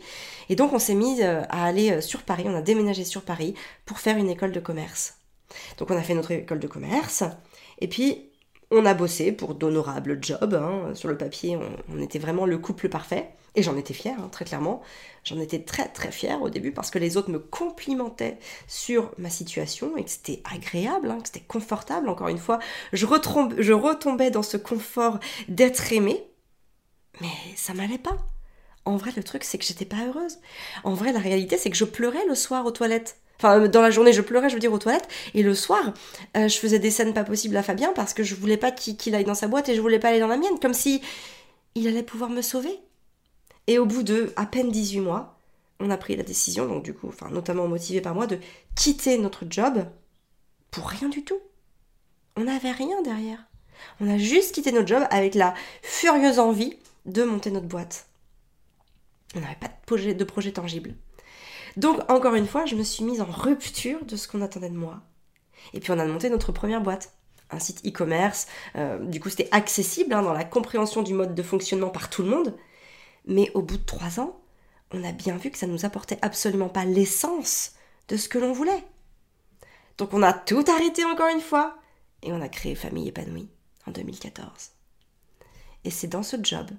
Et 0.49 0.57
donc, 0.57 0.73
on 0.73 0.81
s'est 0.81 0.95
mis 0.95 1.23
à 1.23 1.65
aller 1.65 2.01
sur 2.01 2.23
Paris, 2.23 2.45
on 2.47 2.55
a 2.55 2.63
déménagé 2.63 3.05
sur 3.05 3.23
Paris 3.23 3.55
pour 3.87 4.01
faire 4.01 4.17
une 4.19 4.29
école 4.29 4.51
de 4.51 4.59
commerce. 4.59 5.19
Donc, 5.79 5.91
on 5.91 5.97
a 5.97 6.03
fait 6.03 6.15
notre 6.15 6.33
école 6.33 6.59
de 6.59 6.67
commerce. 6.67 7.23
Et 7.81 7.87
puis, 7.87 8.29
on 8.73 8.85
a 8.87 8.95
bossé 8.95 9.31
pour 9.31 9.55
d'honorables 9.55 10.19
jobs. 10.21 10.55
Hein. 10.55 10.95
Sur 10.95 11.09
le 11.09 11.17
papier, 11.17 11.57
on, 11.93 12.01
était 12.01 12.19
vraiment 12.19 12.45
le 12.45 12.59
couple 12.59 12.89
parfait. 12.89 13.29
Et 13.55 13.63
j'en 13.63 13.77
étais 13.77 13.93
fière, 13.93 14.19
hein, 14.19 14.29
très 14.33 14.47
clairement. 14.47 14.81
J'en 15.25 15.39
étais 15.39 15.61
très 15.61 15.87
très 15.89 16.11
fière 16.11 16.41
au 16.41 16.49
début 16.49 16.73
parce 16.73 16.91
que 16.91 16.99
les 16.99 17.17
autres 17.17 17.31
me 17.31 17.39
complimentaient 17.39 18.39
sur 18.67 19.13
ma 19.19 19.29
situation 19.29 19.97
et 19.97 20.05
que 20.05 20.11
c'était 20.11 20.43
agréable, 20.51 21.11
hein, 21.11 21.19
que 21.21 21.29
c'était 21.29 21.45
confortable. 21.47 22.09
Encore 22.09 22.29
une 22.29 22.39
fois, 22.39 22.61
je, 22.93 23.05
retombais 23.05 24.31
dans 24.31 24.43
ce 24.43 24.57
confort 24.57 25.19
d'être 25.49 25.93
aimée. 25.93 26.25
Mais 27.21 27.29
ça 27.57 27.75
m'allait 27.75 27.99
pas. 27.99 28.17
En 28.87 28.97
vrai, 28.97 29.13
le 29.15 29.23
truc, 29.23 29.45
c'est 29.45 29.59
que 29.59 29.65
j'étais 29.65 29.85
pas 29.85 30.07
heureuse. 30.07 30.39
En 30.83 30.95
vrai, 30.95 31.13
la 31.13 31.21
réalité, 31.21 31.59
c'est 31.59 31.71
que 31.71 31.77
je 31.77 31.85
pleurais 31.85 32.25
le 32.27 32.35
soir 32.35 32.65
aux 32.65 32.73
toilettes. 32.73 33.19
Enfin, 33.39 33.69
dans 33.69 33.83
la 33.83 33.91
journée, 33.91 34.13
je 34.13 34.23
pleurais, 34.23 34.49
je 34.49 34.55
veux 34.55 34.61
dire, 34.61 34.73
aux 34.73 34.79
toilettes. 34.79 35.09
Et 35.35 35.43
le 35.43 35.55
soir, 35.55 35.93
euh, 36.37 36.49
je 36.49 36.59
faisais 36.59 36.79
des 36.79 36.91
scènes 36.91 37.13
pas 37.13 37.25
possibles 37.25 37.57
à 37.57 37.63
Fabien 37.63 37.93
parce 37.95 38.15
que 38.15 38.23
je 38.23 38.35
voulais 38.35 38.57
pas 38.57 38.73
qu'il 38.73 39.15
aille 39.15 39.25
dans 39.25 39.35
sa 39.35 39.47
boîte 39.47 39.69
et 39.69 39.75
je 39.75 39.81
voulais 39.81 39.99
pas 39.99 40.09
aller 40.09 40.21
dans 40.21 40.27
la 40.27 40.39
mienne. 40.39 40.59
Comme 40.61 40.75
si 40.75 41.03
il 41.75 41.87
allait 41.87 42.03
pouvoir 42.03 42.31
me 42.31 42.41
sauver. 42.41 42.81
Et 43.73 43.79
au 43.79 43.87
bout 43.87 44.03
de 44.03 44.35
à 44.37 44.45
peine 44.45 44.71
18 44.71 45.01
mois, 45.01 45.39
on 45.81 45.89
a 45.89 45.97
pris 45.97 46.15
la 46.15 46.23
décision, 46.23 46.67
donc 46.69 46.83
du 46.83 46.93
coup, 46.93 47.11
notamment 47.31 47.67
motivé 47.67 48.03
par 48.03 48.15
moi, 48.15 48.27
de 48.27 48.39
quitter 48.75 49.17
notre 49.17 49.47
job 49.49 49.87
pour 50.71 50.91
rien 50.91 51.09
du 51.09 51.25
tout. 51.25 51.41
On 52.37 52.45
n'avait 52.45 52.73
rien 52.73 53.01
derrière. 53.01 53.39
On 53.99 54.11
a 54.11 54.19
juste 54.19 54.55
quitté 54.55 54.73
notre 54.73 54.89
job 54.89 55.05
avec 55.09 55.35
la 55.35 55.55
furieuse 55.81 56.39
envie 56.39 56.77
de 57.07 57.25
monter 57.25 57.51
notre 57.51 57.67
boîte. 57.67 58.09
On 59.35 59.41
n'avait 59.41 59.55
pas 59.55 59.69
de 59.69 59.87
projet, 59.87 60.13
de 60.13 60.51
tangible. 60.51 60.95
Donc, 61.79 61.99
encore 62.11 62.35
une 62.35 62.47
fois, 62.47 62.67
je 62.67 62.77
me 62.77 62.83
suis 62.83 63.05
mise 63.05 63.23
en 63.23 63.25
rupture 63.25 64.05
de 64.05 64.17
ce 64.17 64.29
qu'on 64.29 64.43
attendait 64.43 64.69
de 64.69 64.77
moi. 64.77 65.01
Et 65.73 65.81
puis, 65.81 65.93
on 65.93 65.99
a 65.99 66.05
monté 66.05 66.29
notre 66.29 66.53
première 66.53 66.83
boîte, 66.83 67.15
un 67.49 67.59
site 67.59 67.87
e-commerce. 67.87 68.49
Euh, 68.77 68.99
du 68.99 69.19
coup, 69.19 69.31
c'était 69.31 69.49
accessible 69.51 70.13
hein, 70.13 70.21
dans 70.21 70.35
la 70.35 70.45
compréhension 70.45 71.01
du 71.01 71.15
mode 71.15 71.35
de 71.35 71.43
fonctionnement 71.43 71.89
par 71.89 72.11
tout 72.11 72.23
le 72.23 72.29
monde. 72.29 72.55
Mais 73.27 73.51
au 73.55 73.63
bout 73.63 73.79
de 73.79 73.85
trois 73.85 74.21
ans, 74.21 74.41
on 74.91 75.05
a 75.05 75.13
bien 75.13 75.37
vu 75.37 75.51
que 75.51 75.59
ça 75.59 75.67
ne 75.67 75.73
nous 75.73 75.85
apportait 75.85 76.19
absolument 76.23 76.69
pas 76.69 76.85
l'essence 76.85 77.73
de 78.09 78.17
ce 78.17 78.29
que 78.29 78.39
l'on 78.39 78.53
voulait. 78.53 78.85
Donc, 79.99 80.13
on 80.15 80.23
a 80.23 80.33
tout 80.33 80.65
arrêté 80.69 81.05
encore 81.05 81.29
une 81.29 81.41
fois 81.41 81.79
et 82.23 82.33
on 82.33 82.41
a 82.41 82.49
créé 82.49 82.75
Famille 82.75 83.09
épanouie 83.09 83.49
en 83.87 83.91
2014. 83.91 84.71
Et 85.85 85.91
c'est 85.91 86.09
dans 86.09 86.23
ce 86.23 86.37
job 86.43 86.71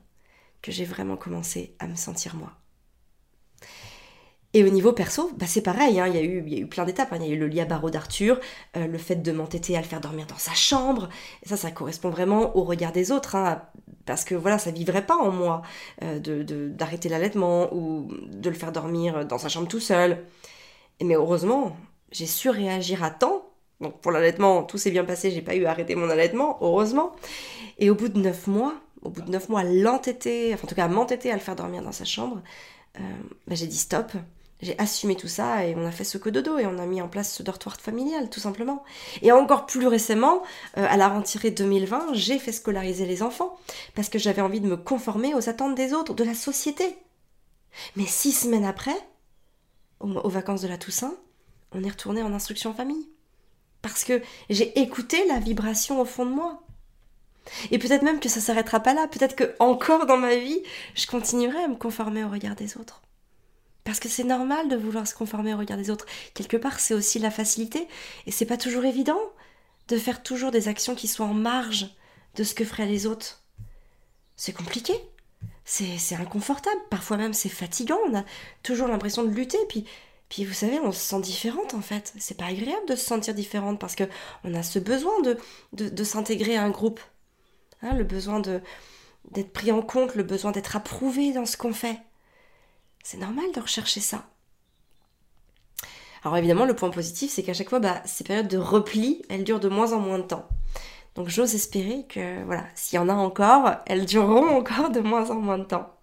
que 0.61 0.71
j'ai 0.71 0.85
vraiment 0.85 1.17
commencé 1.17 1.75
à 1.79 1.87
me 1.87 1.95
sentir 1.95 2.35
moi. 2.35 2.53
Et 4.55 4.63
au 4.63 4.69
niveau 4.69 4.93
perso, 4.93 5.31
bah 5.35 5.47
c'est 5.47 5.61
pareil, 5.63 5.99
hein, 5.99 6.07
il, 6.07 6.15
y 6.15 6.19
a 6.19 6.59
eu, 6.59 6.67
plein 6.67 6.85
d'étapes. 6.85 7.11
Hein. 7.11 7.17
Il 7.19 7.27
y 7.27 7.31
a 7.31 7.33
eu 7.33 7.39
le 7.39 7.47
lit 7.47 7.59
à 7.59 7.65
d'Arthur, 7.65 8.39
euh, 8.77 8.85
le 8.85 8.97
fait 8.99 9.15
de 9.15 9.31
m'entêter 9.31 9.75
à 9.75 9.81
le 9.81 9.87
faire 9.87 9.99
dormir 9.99 10.27
dans 10.27 10.37
sa 10.37 10.53
chambre. 10.53 11.09
Ça, 11.43 11.57
ça 11.57 11.71
correspond 11.71 12.11
vraiment 12.11 12.55
au 12.55 12.63
regard 12.63 12.91
des 12.91 13.11
autres. 13.11 13.35
Hein, 13.35 13.63
parce 14.05 14.25
que 14.25 14.35
voilà, 14.35 14.57
ça 14.57 14.71
vivrait 14.71 15.05
pas 15.05 15.15
en 15.15 15.31
moi 15.31 15.61
euh, 16.01 16.19
d'arrêter 16.69 17.09
l'allaitement 17.09 17.73
ou 17.73 18.09
de 18.31 18.49
le 18.49 18.55
faire 18.55 18.71
dormir 18.71 19.25
dans 19.25 19.37
sa 19.37 19.49
chambre 19.49 19.67
tout 19.67 19.79
seul. 19.79 20.25
Mais 21.01 21.15
heureusement, 21.15 21.75
j'ai 22.11 22.25
su 22.25 22.49
réagir 22.49 23.03
à 23.03 23.11
temps. 23.11 23.43
Donc 23.81 23.99
pour 24.01 24.11
l'allaitement, 24.11 24.63
tout 24.63 24.77
s'est 24.77 24.91
bien 24.91 25.03
passé, 25.03 25.31
j'ai 25.31 25.41
pas 25.41 25.55
eu 25.55 25.65
à 25.65 25.71
arrêter 25.71 25.95
mon 25.95 26.09
allaitement, 26.09 26.57
heureusement. 26.61 27.11
Et 27.79 27.89
au 27.89 27.95
bout 27.95 28.07
de 28.07 28.19
neuf 28.19 28.47
mois, 28.47 28.75
au 29.01 29.09
bout 29.09 29.21
de 29.21 29.31
neuf 29.31 29.49
mois, 29.49 29.63
l'entêter, 29.63 30.53
enfin 30.53 30.65
en 30.65 30.67
tout 30.67 30.75
cas 30.75 30.87
m'entêter 30.87 31.31
à 31.31 31.33
le 31.33 31.41
faire 31.41 31.55
dormir 31.55 31.81
dans 31.81 31.91
sa 31.91 32.05
chambre, 32.05 32.41
euh, 32.97 33.01
bah, 33.47 33.55
j'ai 33.55 33.67
dit 33.67 33.77
stop 33.77 34.11
j'ai 34.63 34.79
assumé 34.79 35.15
tout 35.15 35.27
ça 35.27 35.65
et 35.65 35.75
on 35.75 35.85
a 35.85 35.91
fait 35.91 36.03
ce 36.03 36.17
que 36.17 36.29
dodo 36.29 36.57
et 36.57 36.65
on 36.65 36.79
a 36.79 36.85
mis 36.85 37.01
en 37.01 37.09
place 37.09 37.33
ce 37.33 37.43
dortoir 37.43 37.75
familial, 37.79 38.29
tout 38.29 38.39
simplement. 38.39 38.83
Et 39.21 39.31
encore 39.31 39.65
plus 39.65 39.87
récemment, 39.87 40.41
euh, 40.77 40.85
à 40.89 40.97
la 40.97 41.09
rentrée 41.09 41.51
2020, 41.51 42.13
j'ai 42.13 42.39
fait 42.39 42.51
scolariser 42.51 43.05
les 43.05 43.21
enfants 43.21 43.57
parce 43.93 44.09
que 44.09 44.17
j'avais 44.17 44.41
envie 44.41 44.61
de 44.61 44.67
me 44.67 44.77
conformer 44.77 45.35
aux 45.35 45.49
attentes 45.49 45.75
des 45.75 45.93
autres, 45.93 46.13
de 46.13 46.23
la 46.23 46.33
société. 46.33 46.95
Mais 47.95 48.05
six 48.05 48.31
semaines 48.31 48.65
après, 48.65 48.95
aux, 49.99 50.29
vacances 50.29 50.61
de 50.61 50.67
la 50.67 50.77
Toussaint, 50.77 51.15
on 51.73 51.83
est 51.83 51.89
retourné 51.89 52.23
en 52.23 52.33
instruction 52.33 52.73
famille. 52.73 53.09
Parce 53.81 54.05
que 54.05 54.21
j'ai 54.49 54.79
écouté 54.79 55.25
la 55.27 55.39
vibration 55.39 55.99
au 55.99 56.05
fond 56.05 56.25
de 56.25 56.31
moi. 56.31 56.61
Et 57.71 57.79
peut-être 57.79 58.03
même 58.03 58.21
que 58.21 58.29
ça 58.29 58.39
s'arrêtera 58.39 58.79
pas 58.79 58.93
là. 58.93 59.09
Peut-être 59.09 59.35
que 59.35 59.55
encore 59.59 60.05
dans 60.05 60.15
ma 60.15 60.35
vie, 60.35 60.61
je 60.95 61.05
continuerai 61.05 61.63
à 61.63 61.67
me 61.67 61.75
conformer 61.75 62.23
au 62.23 62.29
regard 62.29 62.55
des 62.55 62.77
autres. 62.77 63.01
Parce 63.83 63.99
que 63.99 64.09
c'est 64.09 64.23
normal 64.23 64.69
de 64.69 64.75
vouloir 64.75 65.07
se 65.07 65.15
conformer 65.15 65.53
au 65.53 65.57
regard 65.57 65.77
des 65.77 65.89
autres. 65.89 66.05
Quelque 66.33 66.57
part, 66.57 66.79
c'est 66.79 66.93
aussi 66.93 67.19
la 67.19 67.31
facilité. 67.31 67.87
Et 68.25 68.31
c'est 68.31 68.45
pas 68.45 68.57
toujours 68.57 68.85
évident 68.85 69.19
de 69.89 69.97
faire 69.97 70.23
toujours 70.23 70.51
des 70.51 70.67
actions 70.67 70.95
qui 70.95 71.07
soient 71.07 71.25
en 71.25 71.33
marge 71.33 71.89
de 72.35 72.43
ce 72.43 72.53
que 72.53 72.65
feraient 72.65 72.85
les 72.85 73.05
autres. 73.05 73.43
C'est 74.35 74.53
compliqué. 74.53 74.93
C'est 75.65 76.15
inconfortable. 76.15 76.79
Parfois 76.89 77.17
même, 77.17 77.33
c'est 77.33 77.49
fatigant. 77.49 77.97
On 78.07 78.17
a 78.17 78.23
toujours 78.63 78.87
l'impression 78.87 79.23
de 79.23 79.29
lutter. 79.29 79.57
Puis, 79.69 79.85
puis, 80.29 80.45
vous 80.45 80.53
savez, 80.53 80.79
on 80.79 80.91
se 80.91 80.99
sent 80.99 81.21
différente 81.21 81.73
en 81.73 81.81
fait. 81.81 82.13
C'est 82.17 82.37
pas 82.37 82.45
agréable 82.45 82.87
de 82.87 82.95
se 82.95 83.05
sentir 83.05 83.33
différente 83.33 83.79
parce 83.79 83.95
que 83.95 84.05
on 84.43 84.53
a 84.53 84.63
ce 84.63 84.79
besoin 84.79 85.21
de, 85.21 85.37
de, 85.73 86.03
s'intégrer 86.03 86.57
à 86.57 86.63
un 86.63 86.69
groupe. 86.69 86.99
Hein, 87.81 87.93
le 87.93 88.03
besoin 88.03 88.39
d'être 88.39 89.53
pris 89.53 89.71
en 89.71 89.81
compte, 89.81 90.15
le 90.15 90.23
besoin 90.23 90.51
d'être 90.51 90.75
approuvé 90.75 91.33
dans 91.33 91.45
ce 91.45 91.57
qu'on 91.57 91.73
fait. 91.73 91.99
C'est 93.03 93.17
normal 93.17 93.45
de 93.53 93.59
rechercher 93.59 93.99
ça. 93.99 94.25
Alors 96.23 96.37
évidemment, 96.37 96.65
le 96.65 96.75
point 96.75 96.89
positif, 96.89 97.31
c'est 97.31 97.43
qu'à 97.43 97.53
chaque 97.53 97.69
fois, 97.69 97.79
bah, 97.79 98.01
ces 98.05 98.23
périodes 98.23 98.47
de 98.47 98.57
repli, 98.57 99.21
elles 99.29 99.43
durent 99.43 99.59
de 99.59 99.67
moins 99.67 99.91
en 99.91 99.99
moins 99.99 100.19
de 100.19 100.23
temps. 100.23 100.47
Donc 101.15 101.27
j'ose 101.27 101.53
espérer 101.53 102.05
que, 102.07 102.43
voilà, 102.45 102.65
s'il 102.75 102.95
y 102.95 102.99
en 102.99 103.09
a 103.09 103.13
encore, 103.13 103.75
elles 103.85 104.05
dureront 104.05 104.47
encore 104.57 104.89
de 104.89 105.01
moins 105.01 105.29
en 105.29 105.35
moins 105.35 105.57
de 105.57 105.65
temps. 105.65 105.99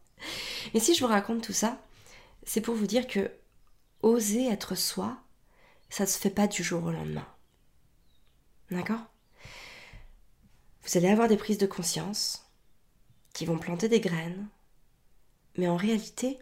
Mais 0.74 0.80
si 0.80 0.94
je 0.94 1.00
vous 1.00 1.10
raconte 1.10 1.42
tout 1.42 1.54
ça, 1.54 1.78
c'est 2.44 2.60
pour 2.60 2.74
vous 2.74 2.86
dire 2.86 3.06
que 3.06 3.30
oser 4.02 4.46
être 4.46 4.74
soi, 4.74 5.16
ça 5.88 6.04
ne 6.04 6.08
se 6.08 6.18
fait 6.18 6.30
pas 6.30 6.46
du 6.46 6.62
jour 6.62 6.84
au 6.84 6.90
lendemain. 6.90 7.26
D'accord? 8.70 9.00
Vous 10.84 10.98
allez 10.98 11.08
avoir 11.08 11.28
des 11.28 11.36
prises 11.36 11.58
de 11.58 11.66
conscience 11.66 12.46
qui 13.32 13.46
vont 13.46 13.58
planter 13.58 13.88
des 13.88 14.00
graines, 14.00 14.48
mais 15.56 15.68
en 15.68 15.76
réalité, 15.76 16.38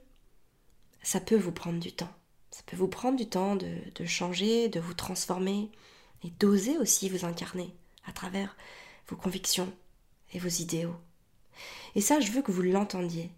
ça 1.03 1.21
peut 1.21 1.37
vous 1.37 1.53
prendre 1.53 1.81
du 1.81 1.93
temps. 1.93 2.13
Ça 2.51 2.63
peut 2.67 2.77
vous 2.77 2.89
prendre 2.89 3.17
du 3.17 3.29
temps 3.29 3.57
de, 3.57 4.05
changer, 4.05 4.69
de 4.69 4.81
vous 4.81 4.95
transformer 4.95 5.71
et 6.25 6.31
d'oser 6.31 6.79
aussi 6.79 7.09
vous 7.09 7.25
incarner 7.25 7.75
à 8.07 8.13
travers 8.13 8.57
vos 9.09 9.17
convictions 9.17 9.73
et 10.33 10.39
vos 10.39 10.49
idéaux. 10.49 10.97
Et 11.95 12.01
ça, 12.01 12.21
je 12.21 12.33
veux 12.33 12.43
que 12.43 12.53
vous 12.53 12.63
l'entendiez. 12.63 13.31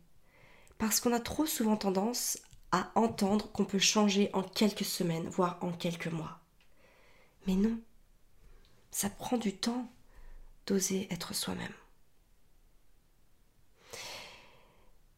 Parce 0.78 1.00
qu'on 1.00 1.12
a 1.12 1.20
trop 1.20 1.46
souvent 1.46 1.76
tendance 1.76 2.38
à 2.72 2.90
entendre 2.94 3.50
qu'on 3.52 3.64
peut 3.64 3.78
changer 3.78 4.30
en 4.32 4.42
quelques 4.42 4.84
semaines, 4.84 5.28
voire 5.28 5.58
en 5.60 5.72
quelques 5.72 6.06
mois. 6.06 6.40
Mais 7.46 7.54
non, 7.54 7.78
ça 8.90 9.10
prend 9.10 9.36
du 9.36 9.56
temps 9.56 9.90
d'oser 10.66 11.08
être 11.10 11.34
soi-même. 11.34 11.72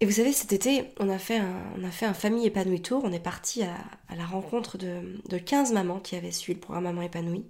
Et 0.02 0.04
vous 0.04 0.10
savez, 0.10 0.32
cet 0.32 0.52
été, 0.52 0.92
on 0.98 1.08
a 1.08 1.16
fait 1.16 1.38
un, 1.38 2.12
famille 2.12 2.44
épanouie 2.44 2.82
tour. 2.82 3.02
On 3.04 3.12
est 3.12 3.20
parti 3.20 3.62
à, 3.62 3.76
la 4.12 4.26
rencontre 4.26 4.76
de, 4.76 5.22
de 5.28 5.38
15 5.38 5.72
mamans 5.72 6.00
qui 6.00 6.16
avaient 6.16 6.32
suivi 6.32 6.54
le 6.54 6.60
programme 6.60 6.82
Maman 6.82 7.02
épanouie. 7.02 7.46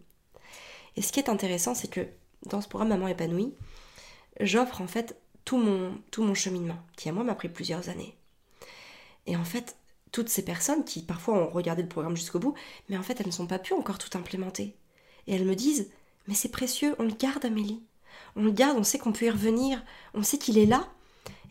Et 0.97 1.01
ce 1.01 1.13
qui 1.13 1.19
est 1.19 1.31
intéressant, 1.31 1.75
c'est 1.75 1.89
que 1.89 2.07
dans 2.45 2.61
ce 2.61 2.69
programme 2.69 2.91
Maman 2.91 3.09
épanouie, 3.09 3.55
j'offre 4.39 4.83
en 4.83 4.87
fait 4.87 5.17
tout 5.47 5.57
mon, 5.57 5.99
tout 6.11 6.23
mon 6.25 6.35
cheminement, 6.35 6.77
qui 6.95 7.09
à 7.09 7.13
moi 7.13 7.25
m'a 7.25 7.35
pris 7.35 7.49
plusieurs 7.49 7.89
années. 7.89 8.19
Et 9.25 9.35
en 9.35 9.45
fait, 9.45 9.79
toutes 10.11 10.29
ces 10.29 10.45
personnes 10.45 10.85
qui 10.85 11.01
parfois 11.01 11.39
ont 11.39 11.49
regardé 11.49 11.81
le 11.81 11.89
programme 11.89 12.17
jusqu'au 12.17 12.39
bout, 12.39 12.55
mais 12.91 12.99
en 12.99 13.03
fait 13.03 13.19
elles 13.19 13.29
ne 13.29 13.33
sont 13.33 13.47
pas 13.47 13.61
pu 13.61 13.73
encore 13.73 13.97
tout 13.97 14.15
implémenter. 14.19 14.77
Et 15.27 15.35
elles 15.35 15.47
me 15.47 15.57
disent 15.57 15.89
Mais 16.29 16.35
c'est 16.35 16.51
précieux, 16.51 16.97
on 16.99 17.05
le 17.05 17.15
garde 17.15 17.47
Amélie. 17.47 17.83
On 18.37 18.43
le 18.43 18.51
garde, 18.51 18.77
on 18.77 18.85
sait 18.85 18.99
qu'on 18.99 19.13
peut 19.13 19.25
y 19.25 19.31
revenir, 19.31 19.83
on 20.13 20.23
sait 20.23 20.37
qu'il 20.37 20.59
est 20.59 20.67
là. 20.67 20.87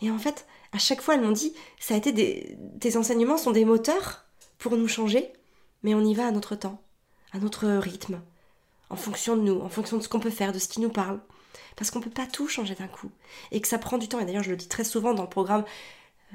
Et 0.04 0.12
en 0.12 0.20
fait, 0.20 0.46
à 0.72 0.78
chaque 0.78 1.02
fois, 1.02 1.16
elles 1.16 1.22
m'ont 1.22 1.32
dit, 1.32 1.54
ça 1.80 1.94
a 1.94 1.98
été 1.98 2.12
des, 2.12 2.58
tes 2.80 2.98
enseignements 2.98 3.38
sont 3.38 3.52
des 3.52 3.66
moteurs 3.66 4.26
pour 4.58 4.78
nous 4.78 4.88
changer, 4.88 5.32
mais 5.84 5.94
on 5.94 6.02
y 6.02 6.14
va 6.14 6.28
à 6.28 6.32
notre 6.32 6.56
temps, 6.56 6.82
à 7.34 7.40
notre 7.40 7.68
rythme, 7.68 8.22
en 8.90 8.96
fonction 8.96 9.36
de 9.36 9.42
nous, 9.42 9.60
en 9.60 9.70
fonction 9.70 9.98
de 9.98 10.04
ce 10.04 10.10
qu'on 10.10 10.20
peut 10.20 10.30
faire, 10.30 10.54
de 10.54 10.60
ce 10.60 10.68
qui 10.68 10.82
nous 10.82 10.90
parle. 10.90 11.20
Parce 11.76 11.92
qu'on 11.92 12.00
ne 12.00 12.04
peut 12.04 12.10
pas 12.10 12.28
tout 12.28 12.48
changer 12.48 12.76
d'un 12.76 12.88
coup. 12.88 13.12
Et 13.52 13.62
que 13.62 13.68
ça 13.68 13.78
prend 13.78 13.98
du 13.98 14.08
temps. 14.08 14.20
Et 14.20 14.26
d'ailleurs, 14.26 14.44
je 14.44 14.52
le 14.52 14.58
dis 14.58 14.68
très 14.68 14.84
souvent 14.84 15.14
dans 15.14 15.24
le 15.24 15.30
programme, 15.30 15.64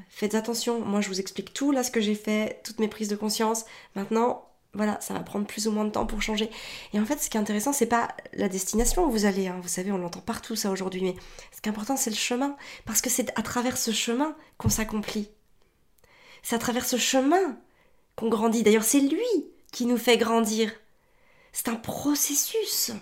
faites 0.08 0.34
attention, 0.34 0.80
moi 0.80 1.00
je 1.00 1.08
vous 1.08 1.20
explique 1.20 1.52
tout 1.52 1.72
là 1.72 1.82
ce 1.82 1.90
que 1.90 2.00
j'ai 2.00 2.14
fait, 2.14 2.60
toutes 2.64 2.78
mes 2.78 2.88
prises 2.88 3.08
de 3.08 3.16
conscience. 3.16 3.64
Maintenant, 3.94 4.45
voilà, 4.76 5.00
ça 5.00 5.14
va 5.14 5.20
prendre 5.20 5.46
plus 5.46 5.66
ou 5.66 5.72
moins 5.72 5.84
de 5.84 5.90
temps 5.90 6.06
pour 6.06 6.22
changer. 6.22 6.50
Et 6.92 7.00
en 7.00 7.04
fait, 7.04 7.18
ce 7.18 7.30
qui 7.30 7.36
est 7.36 7.40
intéressant, 7.40 7.72
c'est 7.72 7.86
pas 7.86 8.08
la 8.34 8.48
destination 8.48 9.06
où 9.06 9.10
vous 9.10 9.24
allez. 9.24 9.48
Hein. 9.48 9.58
Vous 9.62 9.68
savez, 9.68 9.90
on 9.90 9.98
l'entend 9.98 10.20
partout 10.20 10.54
ça 10.54 10.70
aujourd'hui, 10.70 11.02
mais 11.02 11.16
ce 11.54 11.60
qui 11.60 11.68
est 11.68 11.72
important, 11.72 11.96
c'est 11.96 12.10
le 12.10 12.16
chemin, 12.16 12.56
parce 12.84 13.00
que 13.00 13.10
c'est 13.10 13.36
à 13.38 13.42
travers 13.42 13.76
ce 13.78 13.90
chemin 13.90 14.36
qu'on 14.58 14.68
s'accomplit. 14.68 15.30
C'est 16.42 16.54
à 16.54 16.58
travers 16.58 16.84
ce 16.84 16.96
chemin 16.96 17.58
qu'on 18.14 18.28
grandit. 18.28 18.62
D'ailleurs, 18.62 18.84
c'est 18.84 19.00
lui 19.00 19.50
qui 19.72 19.86
nous 19.86 19.98
fait 19.98 20.18
grandir. 20.18 20.72
C'est 21.52 21.68
un 21.68 21.76
processus. 21.76 22.92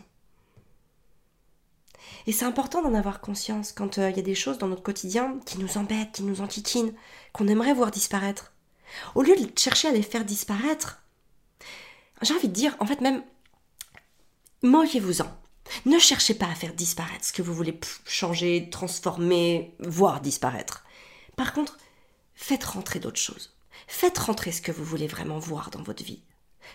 Et 2.26 2.32
c'est 2.32 2.46
important 2.46 2.82
d'en 2.82 2.94
avoir 2.94 3.20
conscience 3.20 3.72
quand 3.72 3.98
euh, 3.98 4.10
il 4.10 4.16
y 4.16 4.20
a 4.20 4.22
des 4.22 4.34
choses 4.34 4.58
dans 4.58 4.68
notre 4.68 4.82
quotidien 4.82 5.38
qui 5.44 5.58
nous 5.58 5.76
embêtent, 5.76 6.12
qui 6.12 6.22
nous 6.22 6.40
enquiquinent, 6.40 6.94
qu'on 7.32 7.48
aimerait 7.48 7.74
voir 7.74 7.90
disparaître. 7.90 8.52
Au 9.14 9.22
lieu 9.22 9.36
de 9.36 9.58
chercher 9.58 9.88
à 9.88 9.92
les 9.92 10.02
faire 10.02 10.24
disparaître, 10.24 11.03
j'ai 12.22 12.34
envie 12.34 12.48
de 12.48 12.52
dire, 12.52 12.76
en 12.80 12.86
fait 12.86 13.00
même, 13.00 13.22
moquez-vous-en. 14.62 15.30
Ne 15.86 15.98
cherchez 15.98 16.34
pas 16.34 16.46
à 16.46 16.54
faire 16.54 16.74
disparaître 16.74 17.24
ce 17.24 17.32
que 17.32 17.42
vous 17.42 17.54
voulez 17.54 17.78
changer, 18.06 18.68
transformer, 18.70 19.74
voir 19.80 20.20
disparaître. 20.20 20.84
Par 21.36 21.52
contre, 21.52 21.78
faites 22.34 22.64
rentrer 22.64 23.00
d'autres 23.00 23.20
choses. 23.20 23.54
Faites 23.86 24.18
rentrer 24.18 24.52
ce 24.52 24.62
que 24.62 24.72
vous 24.72 24.84
voulez 24.84 25.06
vraiment 25.06 25.38
voir 25.38 25.70
dans 25.70 25.82
votre 25.82 26.04
vie, 26.04 26.22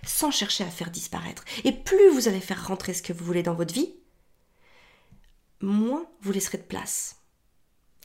sans 0.06 0.32
chercher 0.32 0.64
à 0.64 0.70
faire 0.70 0.92
disparaître. 0.92 1.44
Et 1.64 1.72
plus 1.72 2.10
vous 2.10 2.28
allez 2.28 2.42
faire 2.42 2.68
rentrer 2.68 2.94
ce 2.94 3.02
que 3.02 3.14
vous 3.14 3.26
voulez 3.26 3.44
dans 3.44 3.56
votre 3.56 3.74
vie, 3.74 3.94
moins 5.62 6.06
vous 6.22 6.32
laisserez 6.32 6.58
de 6.58 6.64
place 6.64 7.18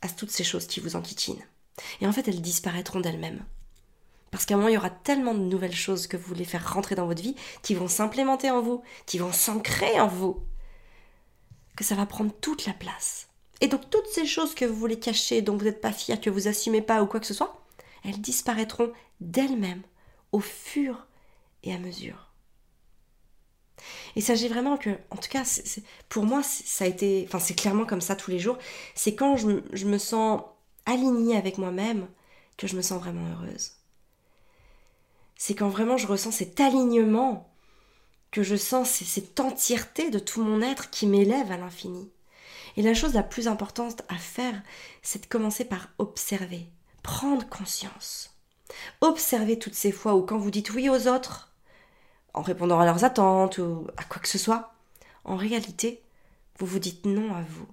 à 0.02 0.08
toutes 0.08 0.30
ces 0.30 0.44
choses 0.44 0.66
qui 0.66 0.80
vous 0.80 0.96
enquiquinent. 0.96 1.44
Et 2.00 2.06
en 2.06 2.12
fait, 2.12 2.28
elles 2.28 2.42
disparaîtront 2.42 3.00
d'elles-mêmes. 3.00 3.44
Parce 4.34 4.46
qu'à 4.46 4.54
un 4.54 4.56
moment, 4.56 4.68
il 4.68 4.74
y 4.74 4.76
aura 4.76 4.90
tellement 4.90 5.32
de 5.32 5.38
nouvelles 5.38 5.76
choses 5.76 6.08
que 6.08 6.16
vous 6.16 6.26
voulez 6.26 6.44
faire 6.44 6.74
rentrer 6.74 6.96
dans 6.96 7.06
votre 7.06 7.22
vie 7.22 7.36
qui 7.62 7.76
vont 7.76 7.86
s'implémenter 7.86 8.50
en 8.50 8.60
vous, 8.60 8.82
qui 9.06 9.18
vont 9.18 9.30
s'ancrer 9.30 10.00
en 10.00 10.08
vous, 10.08 10.42
que 11.76 11.84
ça 11.84 11.94
va 11.94 12.04
prendre 12.04 12.32
toute 12.40 12.66
la 12.66 12.72
place. 12.72 13.28
Et 13.60 13.68
donc 13.68 13.88
toutes 13.90 14.08
ces 14.08 14.26
choses 14.26 14.56
que 14.56 14.64
vous 14.64 14.74
voulez 14.74 14.98
cacher, 14.98 15.40
dont 15.40 15.56
vous 15.56 15.66
n'êtes 15.66 15.80
pas 15.80 15.92
fier, 15.92 16.20
que 16.20 16.30
vous 16.30 16.48
assumez 16.48 16.82
pas 16.82 17.00
ou 17.00 17.06
quoi 17.06 17.20
que 17.20 17.28
ce 17.28 17.32
soit, 17.32 17.64
elles 18.04 18.20
disparaîtront 18.20 18.92
d'elles-mêmes 19.20 19.84
au 20.32 20.40
fur 20.40 21.06
et 21.62 21.72
à 21.72 21.78
mesure. 21.78 22.32
Il 24.16 24.22
s'agit 24.24 24.48
vraiment 24.48 24.76
que, 24.76 24.98
en 25.10 25.16
tout 25.16 25.30
cas, 25.30 25.44
pour 26.08 26.24
moi, 26.24 26.42
ça 26.42 26.86
a 26.86 26.88
été, 26.88 27.24
enfin 27.28 27.38
c'est 27.38 27.54
clairement 27.54 27.86
comme 27.86 28.00
ça 28.00 28.16
tous 28.16 28.32
les 28.32 28.40
jours, 28.40 28.58
c'est 28.96 29.14
quand 29.14 29.36
je, 29.36 29.60
je 29.72 29.86
me 29.86 29.98
sens 29.98 30.42
alignée 30.86 31.36
avec 31.36 31.56
moi-même 31.56 32.08
que 32.56 32.66
je 32.66 32.74
me 32.74 32.82
sens 32.82 33.00
vraiment 33.00 33.28
heureuse 33.30 33.76
c'est 35.46 35.54
quand 35.54 35.68
vraiment 35.68 35.98
je 35.98 36.06
ressens 36.06 36.30
cet 36.30 36.58
alignement, 36.58 37.52
que 38.30 38.42
je 38.42 38.56
sens 38.56 38.88
cette 38.88 39.38
entièreté 39.40 40.08
de 40.08 40.18
tout 40.18 40.42
mon 40.42 40.62
être 40.62 40.88
qui 40.88 41.06
m'élève 41.06 41.52
à 41.52 41.58
l'infini. 41.58 42.10
Et 42.78 42.82
la 42.82 42.94
chose 42.94 43.12
la 43.12 43.22
plus 43.22 43.46
importante 43.46 44.04
à 44.08 44.14
faire, 44.14 44.62
c'est 45.02 45.24
de 45.24 45.26
commencer 45.26 45.66
par 45.66 45.90
observer, 45.98 46.66
prendre 47.02 47.46
conscience. 47.46 48.34
Observez 49.02 49.58
toutes 49.58 49.74
ces 49.74 49.92
fois 49.92 50.14
où 50.14 50.22
quand 50.22 50.38
vous 50.38 50.50
dites 50.50 50.72
oui 50.72 50.88
aux 50.88 51.08
autres, 51.08 51.52
en 52.32 52.40
répondant 52.40 52.80
à 52.80 52.86
leurs 52.86 53.04
attentes 53.04 53.58
ou 53.58 53.86
à 53.98 54.04
quoi 54.04 54.22
que 54.22 54.28
ce 54.28 54.38
soit, 54.38 54.72
en 55.24 55.36
réalité, 55.36 56.00
vous 56.58 56.64
vous 56.64 56.78
dites 56.78 57.04
non 57.04 57.34
à 57.34 57.42
vous. 57.42 57.68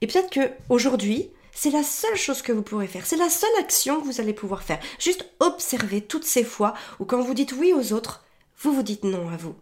Et 0.00 0.06
peut-être 0.06 0.30
que 0.30 0.52
aujourd'hui, 0.68 1.32
c'est 1.54 1.70
la 1.70 1.82
seule 1.82 2.16
chose 2.16 2.42
que 2.42 2.52
vous 2.52 2.62
pourrez 2.62 2.88
faire. 2.88 3.06
C'est 3.06 3.16
la 3.16 3.30
seule 3.30 3.54
action 3.58 4.00
que 4.00 4.06
vous 4.06 4.20
allez 4.20 4.34
pouvoir 4.34 4.62
faire. 4.62 4.80
Juste 4.98 5.26
observer 5.40 6.00
toutes 6.00 6.24
ces 6.24 6.44
fois 6.44 6.74
où 6.98 7.04
quand 7.04 7.22
vous 7.22 7.34
dites 7.34 7.52
oui 7.52 7.72
aux 7.72 7.92
autres, 7.92 8.24
vous 8.58 8.72
vous 8.72 8.82
dites 8.82 9.04
non 9.04 9.28
à 9.30 9.36
vous. 9.36 9.54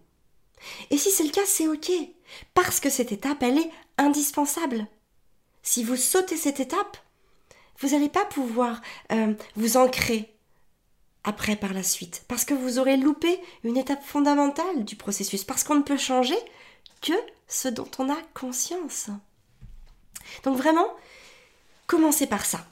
Et 0.91 0.97
si 0.97 1.11
c'est 1.11 1.25
le 1.25 1.31
cas, 1.31 1.47
c'est 1.47 1.69
ok. 1.69 1.91
Parce 2.55 2.81
que 2.81 2.91
cette 2.91 3.13
étape, 3.13 3.43
elle 3.43 3.59
est 3.59 3.71
indispensable. 3.99 4.87
Si 5.63 5.85
vous 5.85 5.97
sautez 5.97 6.37
cette 6.37 6.61
étape, 6.61 6.97
vous 7.79 7.91
n'allez 7.91 8.09
pas 8.09 8.25
pouvoir 8.25 8.81
euh, 9.13 9.35
vous 9.57 9.77
ancrer 9.77 10.35
après 11.25 11.57
par 11.57 11.73
la 11.73 11.83
suite. 11.83 12.25
Parce 12.27 12.45
que 12.45 12.55
vous 12.55 12.79
aurez 12.79 12.97
loupé 12.97 13.41
une 13.65 13.77
étape 13.77 14.03
fondamentale 14.03 14.85
du 14.85 14.97
processus. 14.97 15.45
Parce 15.45 15.63
qu'on 15.63 15.77
ne 15.77 15.83
peut 15.83 15.99
changer 15.99 16.39
que 17.01 17.13
ce 17.49 17.69
dont 17.69 17.91
on 17.99 18.11
a 18.11 18.17
conscience. 18.35 19.09
Donc 20.45 20.57
vraiment, 20.57 20.89
Commencez 21.93 22.27
par 22.27 22.47
ça. 22.47 22.65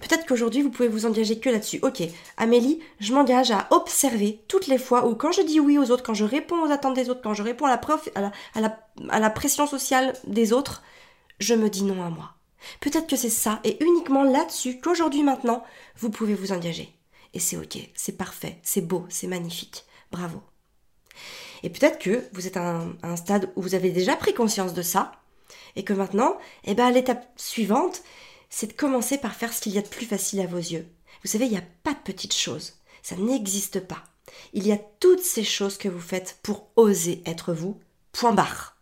Peut-être 0.00 0.26
qu'aujourd'hui, 0.26 0.60
vous 0.60 0.68
pouvez 0.68 0.88
vous 0.88 1.06
engager 1.06 1.40
que 1.40 1.48
là-dessus. 1.48 1.78
Ok, 1.80 2.02
Amélie, 2.36 2.80
je 3.00 3.14
m'engage 3.14 3.50
à 3.50 3.66
observer 3.70 4.42
toutes 4.46 4.66
les 4.66 4.76
fois 4.76 5.06
où 5.06 5.14
quand 5.14 5.32
je 5.32 5.40
dis 5.40 5.58
oui 5.58 5.78
aux 5.78 5.90
autres, 5.90 6.02
quand 6.02 6.12
je 6.12 6.26
réponds 6.26 6.62
aux 6.62 6.70
attentes 6.70 6.92
des 6.92 7.08
autres, 7.08 7.22
quand 7.22 7.32
je 7.32 7.42
réponds 7.42 7.64
à 7.64 7.80
la, 8.20 8.78
à 9.08 9.24
à 9.24 9.30
pression 9.30 9.66
sociale 9.66 10.12
des 10.26 10.52
autres, 10.52 10.82
je 11.38 11.54
me 11.54 11.70
dis 11.70 11.82
non 11.82 12.04
à 12.04 12.10
moi. 12.10 12.34
Peut-être 12.80 13.06
que 13.06 13.16
c'est 13.16 13.30
ça, 13.30 13.58
et 13.64 13.82
uniquement 13.82 14.22
là-dessus 14.22 14.78
qu'aujourd'hui 14.80 15.22
maintenant, 15.22 15.64
vous 15.96 16.10
pouvez 16.10 16.34
vous 16.34 16.52
engager. 16.52 16.94
Et 17.32 17.40
c'est 17.40 17.56
ok, 17.56 17.78
c'est 17.94 18.18
parfait, 18.18 18.58
c'est 18.62 18.86
beau, 18.86 19.06
c'est 19.08 19.28
magnifique. 19.28 19.86
Bravo. 20.10 20.42
Et 21.62 21.70
peut-être 21.70 21.98
que 21.98 22.22
vous 22.34 22.46
êtes 22.46 22.58
à 22.58 22.82
un, 23.02 23.16
stade 23.16 23.50
où 23.56 23.62
vous 23.62 23.74
avez 23.74 23.92
déjà 23.92 24.14
pris 24.14 24.34
conscience 24.34 24.74
de 24.74 24.82
ça, 24.82 25.12
et 25.74 25.84
que 25.84 25.94
maintenant, 25.94 26.36
eh 26.64 26.74
ben, 26.74 26.90
l'étape 26.90 27.26
suivante, 27.36 28.02
c'est 28.54 28.66
de 28.66 28.72
commencer 28.74 29.16
par 29.16 29.34
faire 29.34 29.50
ce 29.52 29.62
qu'il 29.62 29.72
y 29.72 29.78
a 29.78 29.82
de 29.82 29.88
plus 29.88 30.04
facile 30.04 30.40
à 30.42 30.46
vos 30.46 30.58
yeux. 30.58 30.86
Vous 31.24 31.30
savez, 31.30 31.46
il 31.46 31.50
n'y 31.52 31.56
a 31.56 31.64
pas 31.82 31.94
de 31.94 31.98
petites 32.04 32.34
choses. 32.34 32.74
Ça 33.02 33.16
n'existe 33.16 33.80
pas. 33.80 34.04
Il 34.52 34.66
y 34.66 34.72
a 34.72 34.78
toutes 35.00 35.22
ces 35.22 35.42
choses 35.42 35.78
que 35.78 35.88
vous 35.88 36.00
faites 36.00 36.38
pour 36.42 36.68
oser 36.76 37.22
être 37.24 37.54
vous. 37.54 37.80
Point 38.12 38.34
barre. 38.34 38.76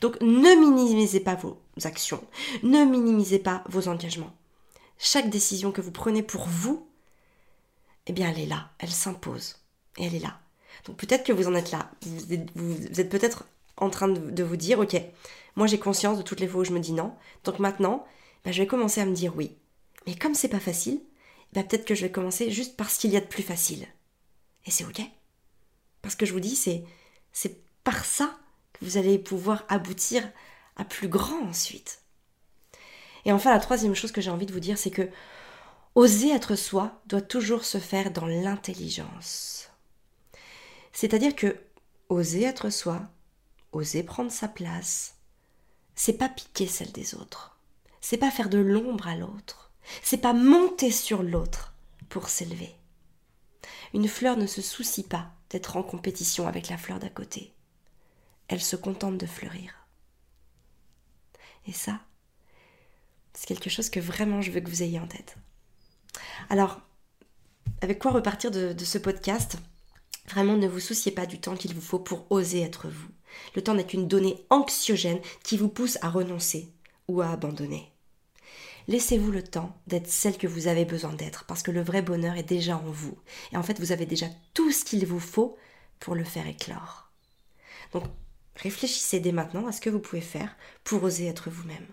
Donc 0.00 0.20
ne 0.20 0.60
minimisez 0.60 1.20
pas 1.20 1.36
vos 1.36 1.56
actions, 1.84 2.22
ne 2.62 2.84
minimisez 2.84 3.38
pas 3.38 3.62
vos 3.68 3.88
engagements. 3.88 4.34
Chaque 4.98 5.30
décision 5.30 5.70
que 5.70 5.80
vous 5.80 5.92
prenez 5.92 6.22
pour 6.22 6.46
vous, 6.46 6.86
eh 8.06 8.12
bien 8.12 8.28
elle 8.28 8.40
est 8.40 8.46
là, 8.46 8.70
elle 8.80 8.90
s'impose, 8.90 9.56
et 9.96 10.04
elle 10.04 10.16
est 10.16 10.20
là. 10.20 10.38
Donc 10.84 10.96
peut-être 10.96 11.24
que 11.24 11.32
vous 11.32 11.46
en 11.46 11.54
êtes 11.54 11.70
là, 11.70 11.90
vous 12.02 13.00
êtes, 13.00 13.08
peut-être 13.08 13.44
en 13.76 13.88
train 13.88 14.08
de, 14.08 14.42
vous 14.42 14.56
dire, 14.56 14.80
ok, 14.80 15.00
moi 15.56 15.66
j'ai 15.66 15.78
conscience 15.78 16.18
de 16.18 16.22
toutes 16.22 16.40
les 16.40 16.48
fois 16.48 16.60
où 16.60 16.64
je 16.64 16.72
me 16.72 16.80
dis 16.80 16.92
non, 16.92 17.14
donc 17.44 17.60
maintenant, 17.60 18.04
bah, 18.44 18.52
je 18.52 18.62
vais 18.62 18.66
commencer 18.66 19.00
à 19.00 19.06
me 19.06 19.14
dire 19.14 19.36
oui. 19.36 19.56
Mais 20.06 20.14
comme 20.14 20.34
c'est 20.34 20.48
pas 20.48 20.60
facile, 20.60 21.00
bah, 21.52 21.62
peut-être 21.62 21.84
que 21.84 21.94
je 21.94 22.02
vais 22.02 22.12
commencer 22.12 22.50
juste 22.50 22.76
parce 22.76 22.96
qu'il 22.96 23.10
y 23.10 23.16
a 23.16 23.20
de 23.20 23.26
plus 23.26 23.42
facile. 23.42 23.86
Et 24.66 24.70
c'est 24.70 24.84
ok. 24.84 25.02
Parce 26.02 26.14
que 26.14 26.26
je 26.26 26.32
vous 26.32 26.40
dis, 26.40 26.56
c'est, 26.56 26.84
c'est 27.32 27.60
par 27.84 28.04
ça 28.04 28.38
que 28.72 28.84
vous 28.84 28.96
allez 28.96 29.18
pouvoir 29.18 29.64
aboutir 29.68 30.28
à 30.76 30.84
plus 30.84 31.08
grand 31.08 31.42
ensuite. 31.42 32.02
Et 33.24 33.32
enfin, 33.32 33.52
la 33.52 33.60
troisième 33.60 33.94
chose 33.94 34.12
que 34.12 34.20
j'ai 34.20 34.30
envie 34.30 34.46
de 34.46 34.52
vous 34.52 34.60
dire, 34.60 34.78
c'est 34.78 34.90
que 34.90 35.08
oser 35.94 36.30
être 36.30 36.56
soi 36.56 37.02
doit 37.06 37.20
toujours 37.20 37.64
se 37.64 37.78
faire 37.78 38.10
dans 38.12 38.26
l'intelligence. 38.26 39.68
C'est-à-dire 40.92 41.36
que 41.36 41.56
oser 42.08 42.44
être 42.44 42.70
soi, 42.70 43.02
oser 43.72 44.02
prendre 44.02 44.32
sa 44.32 44.48
place, 44.48 45.16
c'est 45.94 46.14
pas 46.14 46.28
piquer 46.28 46.66
celle 46.66 46.92
des 46.92 47.14
autres. 47.14 47.58
C'est 48.00 48.18
pas 48.18 48.30
faire 48.30 48.48
de 48.48 48.58
l'ombre 48.58 49.08
à 49.08 49.16
l'autre. 49.16 49.72
C'est 50.02 50.18
pas 50.18 50.32
monter 50.32 50.90
sur 50.90 51.22
l'autre 51.22 51.74
pour 52.08 52.28
s'élever. 52.28 52.74
Une 53.92 54.08
fleur 54.08 54.36
ne 54.36 54.46
se 54.46 54.62
soucie 54.62 55.02
pas 55.02 55.32
d'être 55.50 55.76
en 55.76 55.82
compétition 55.82 56.46
avec 56.46 56.68
la 56.68 56.78
fleur 56.78 56.98
d'à 56.98 57.08
côté. 57.08 57.52
Elle 58.48 58.60
se 58.60 58.76
contente 58.76 59.18
de 59.18 59.26
fleurir. 59.26 59.86
Et 61.66 61.72
ça, 61.72 62.00
c'est 63.34 63.46
quelque 63.46 63.70
chose 63.70 63.90
que 63.90 64.00
vraiment 64.00 64.42
je 64.42 64.50
veux 64.50 64.60
que 64.60 64.70
vous 64.70 64.82
ayez 64.82 64.98
en 64.98 65.06
tête. 65.06 65.36
Alors, 66.48 66.80
avec 67.80 67.98
quoi 67.98 68.10
repartir 68.10 68.50
de, 68.50 68.74
ce 68.84 68.98
podcast? 68.98 69.56
Vraiment, 70.28 70.56
ne 70.56 70.68
vous 70.68 70.80
souciez 70.80 71.12
pas 71.12 71.26
du 71.26 71.40
temps 71.40 71.56
qu'il 71.56 71.74
vous 71.74 71.80
faut 71.80 71.98
pour 71.98 72.30
oser 72.30 72.62
être 72.62 72.88
vous. 72.88 73.08
Le 73.54 73.62
temps 73.62 73.74
n'est 73.74 73.86
qu'une 73.86 74.08
donnée 74.08 74.44
anxiogène 74.50 75.20
qui 75.42 75.56
vous 75.56 75.68
pousse 75.68 75.98
à 76.02 76.10
renoncer 76.10 76.72
à 77.18 77.30
abandonner. 77.30 77.92
Laissez-vous 78.88 79.30
le 79.30 79.42
temps 79.42 79.76
d'être 79.86 80.08
celle 80.08 80.38
que 80.38 80.46
vous 80.46 80.66
avez 80.66 80.84
besoin 80.84 81.12
d'être, 81.12 81.44
parce 81.44 81.62
que 81.62 81.70
le 81.70 81.82
vrai 81.82 82.02
bonheur 82.02 82.36
est 82.36 82.42
déjà 82.42 82.76
en 82.76 82.90
vous. 82.90 83.16
Et 83.52 83.56
en 83.56 83.62
fait, 83.62 83.78
vous 83.78 83.92
avez 83.92 84.06
déjà 84.06 84.26
tout 84.54 84.72
ce 84.72 84.84
qu'il 84.84 85.06
vous 85.06 85.20
faut 85.20 85.56
pour 85.98 86.14
le 86.14 86.24
faire 86.24 86.46
éclore. 86.46 87.10
Donc, 87.92 88.04
réfléchissez 88.56 89.20
dès 89.20 89.32
maintenant 89.32 89.66
à 89.66 89.72
ce 89.72 89.80
que 89.80 89.90
vous 89.90 90.00
pouvez 90.00 90.22
faire 90.22 90.56
pour 90.82 91.02
oser 91.04 91.26
être 91.26 91.50
vous-même. 91.50 91.86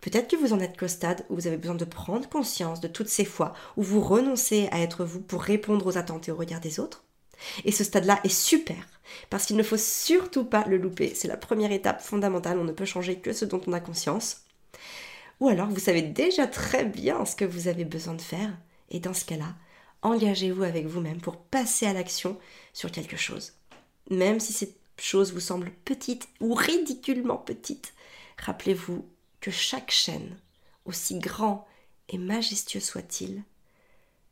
Peut-être 0.00 0.28
que 0.28 0.36
vous 0.36 0.52
en 0.52 0.60
êtes 0.60 0.78
qu'au 0.78 0.88
stade 0.88 1.24
où 1.30 1.36
vous 1.36 1.46
avez 1.46 1.56
besoin 1.56 1.76
de 1.76 1.84
prendre 1.84 2.28
conscience 2.28 2.80
de 2.80 2.88
toutes 2.88 3.08
ces 3.08 3.24
fois 3.24 3.54
où 3.76 3.82
vous 3.82 4.00
renoncez 4.00 4.68
à 4.72 4.80
être 4.80 5.04
vous 5.04 5.20
pour 5.20 5.42
répondre 5.42 5.86
aux 5.86 5.98
attentes 5.98 6.28
et 6.28 6.32
aux 6.32 6.36
regards 6.36 6.60
des 6.60 6.80
autres. 6.80 7.05
Et 7.64 7.72
ce 7.72 7.84
stade-là 7.84 8.20
est 8.24 8.28
super, 8.28 8.76
parce 9.30 9.46
qu'il 9.46 9.56
ne 9.56 9.62
faut 9.62 9.76
surtout 9.76 10.44
pas 10.44 10.64
le 10.66 10.76
louper. 10.76 11.14
C'est 11.14 11.28
la 11.28 11.36
première 11.36 11.72
étape 11.72 12.00
fondamentale, 12.00 12.58
on 12.58 12.64
ne 12.64 12.72
peut 12.72 12.84
changer 12.84 13.16
que 13.18 13.32
ce 13.32 13.44
dont 13.44 13.60
on 13.66 13.72
a 13.72 13.80
conscience. 13.80 14.42
Ou 15.40 15.48
alors 15.48 15.68
vous 15.68 15.80
savez 15.80 16.02
déjà 16.02 16.46
très 16.46 16.84
bien 16.84 17.24
ce 17.24 17.36
que 17.36 17.44
vous 17.44 17.68
avez 17.68 17.84
besoin 17.84 18.14
de 18.14 18.22
faire, 18.22 18.56
et 18.90 19.00
dans 19.00 19.14
ce 19.14 19.24
cas-là, 19.24 19.54
engagez-vous 20.02 20.62
avec 20.62 20.86
vous-même 20.86 21.20
pour 21.20 21.36
passer 21.36 21.86
à 21.86 21.92
l'action 21.92 22.38
sur 22.72 22.90
quelque 22.90 23.16
chose. 23.16 23.52
Même 24.10 24.40
si 24.40 24.52
cette 24.52 24.76
chose 24.98 25.32
vous 25.32 25.40
semble 25.40 25.70
petite 25.84 26.28
ou 26.40 26.54
ridiculement 26.54 27.36
petite, 27.36 27.92
rappelez-vous 28.38 29.06
que 29.40 29.50
chaque 29.50 29.90
chaîne, 29.90 30.38
aussi 30.84 31.18
grand 31.18 31.66
et 32.08 32.18
majestueux 32.18 32.80
soit-il, 32.80 33.42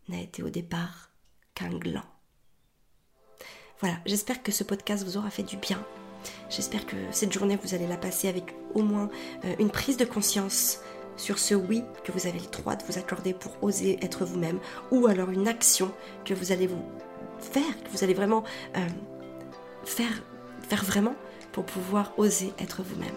n'a 0.08 0.20
été 0.20 0.42
au 0.42 0.50
départ 0.50 1.10
qu'un 1.54 1.70
gland. 1.70 2.04
Voilà, 3.80 3.96
j'espère 4.06 4.42
que 4.42 4.52
ce 4.52 4.64
podcast 4.64 5.04
vous 5.04 5.16
aura 5.16 5.30
fait 5.30 5.42
du 5.42 5.56
bien. 5.56 5.84
J'espère 6.48 6.87
que 6.87 6.96
cette 7.10 7.32
journée, 7.32 7.58
vous 7.62 7.74
allez 7.74 7.87
la 7.87 7.96
passer 7.96 8.28
avec 8.28 8.54
au 8.74 8.82
moins 8.82 9.10
euh, 9.44 9.54
une 9.58 9.70
prise 9.70 9.96
de 9.96 10.04
conscience 10.04 10.80
sur 11.16 11.38
ce 11.38 11.54
oui 11.54 11.82
que 12.02 12.12
vous 12.12 12.26
avez 12.26 12.38
le 12.38 12.46
droit 12.46 12.76
de 12.76 12.84
vous 12.84 12.98
accorder 12.98 13.34
pour 13.34 13.62
oser 13.62 13.98
être 14.02 14.24
vous-même, 14.24 14.58
ou 14.90 15.06
alors 15.06 15.30
une 15.30 15.48
action 15.48 15.92
que 16.24 16.34
vous 16.34 16.52
allez 16.52 16.66
vous 16.66 16.82
faire, 17.40 17.82
que 17.84 17.90
vous 17.90 18.04
allez 18.04 18.14
vraiment 18.14 18.44
euh, 18.76 18.88
faire, 19.84 20.22
faire 20.68 20.84
vraiment 20.84 21.14
pour 21.52 21.64
pouvoir 21.64 22.12
oser 22.16 22.52
être 22.58 22.82
vous-même. 22.82 23.14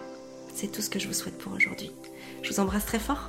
C'est 0.54 0.70
tout 0.70 0.82
ce 0.82 0.90
que 0.90 0.98
je 0.98 1.08
vous 1.08 1.14
souhaite 1.14 1.38
pour 1.38 1.52
aujourd'hui. 1.52 1.92
Je 2.42 2.52
vous 2.52 2.60
embrasse 2.60 2.86
très 2.86 2.98
fort. 2.98 3.28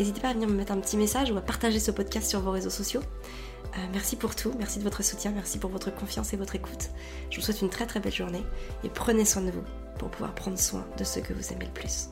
N'hésitez 0.00 0.22
pas 0.22 0.30
à 0.30 0.32
venir 0.32 0.48
me 0.48 0.54
mettre 0.54 0.72
un 0.72 0.80
petit 0.80 0.96
message 0.96 1.30
ou 1.30 1.36
à 1.36 1.42
partager 1.42 1.78
ce 1.78 1.90
podcast 1.90 2.26
sur 2.26 2.40
vos 2.40 2.52
réseaux 2.52 2.70
sociaux. 2.70 3.02
Euh, 3.02 3.78
merci 3.92 4.16
pour 4.16 4.34
tout, 4.34 4.54
merci 4.58 4.78
de 4.78 4.84
votre 4.84 5.04
soutien, 5.04 5.30
merci 5.30 5.58
pour 5.58 5.68
votre 5.68 5.94
confiance 5.94 6.32
et 6.32 6.38
votre 6.38 6.56
écoute. 6.56 6.88
Je 7.28 7.36
vous 7.36 7.42
souhaite 7.42 7.60
une 7.60 7.68
très 7.68 7.84
très 7.84 8.00
belle 8.00 8.14
journée 8.14 8.42
et 8.82 8.88
prenez 8.88 9.26
soin 9.26 9.42
de 9.42 9.50
vous 9.50 9.62
pour 9.98 10.08
pouvoir 10.10 10.34
prendre 10.34 10.58
soin 10.58 10.86
de 10.96 11.04
ceux 11.04 11.20
que 11.20 11.34
vous 11.34 11.52
aimez 11.52 11.66
le 11.66 11.72
plus. 11.72 12.08